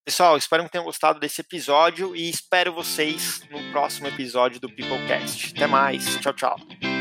Pessoal, 0.08 0.38
espero 0.38 0.64
que 0.64 0.70
tenham 0.70 0.86
gostado 0.86 1.20
desse 1.20 1.42
episódio 1.42 2.16
e 2.16 2.30
espero 2.30 2.72
vocês 2.72 3.42
no 3.50 3.70
próximo 3.70 4.06
episódio 4.06 4.58
do 4.58 4.66
Peoplecast. 4.66 5.52
Até 5.54 5.66
mais. 5.66 6.16
Tchau, 6.16 6.32
tchau. 6.32 6.97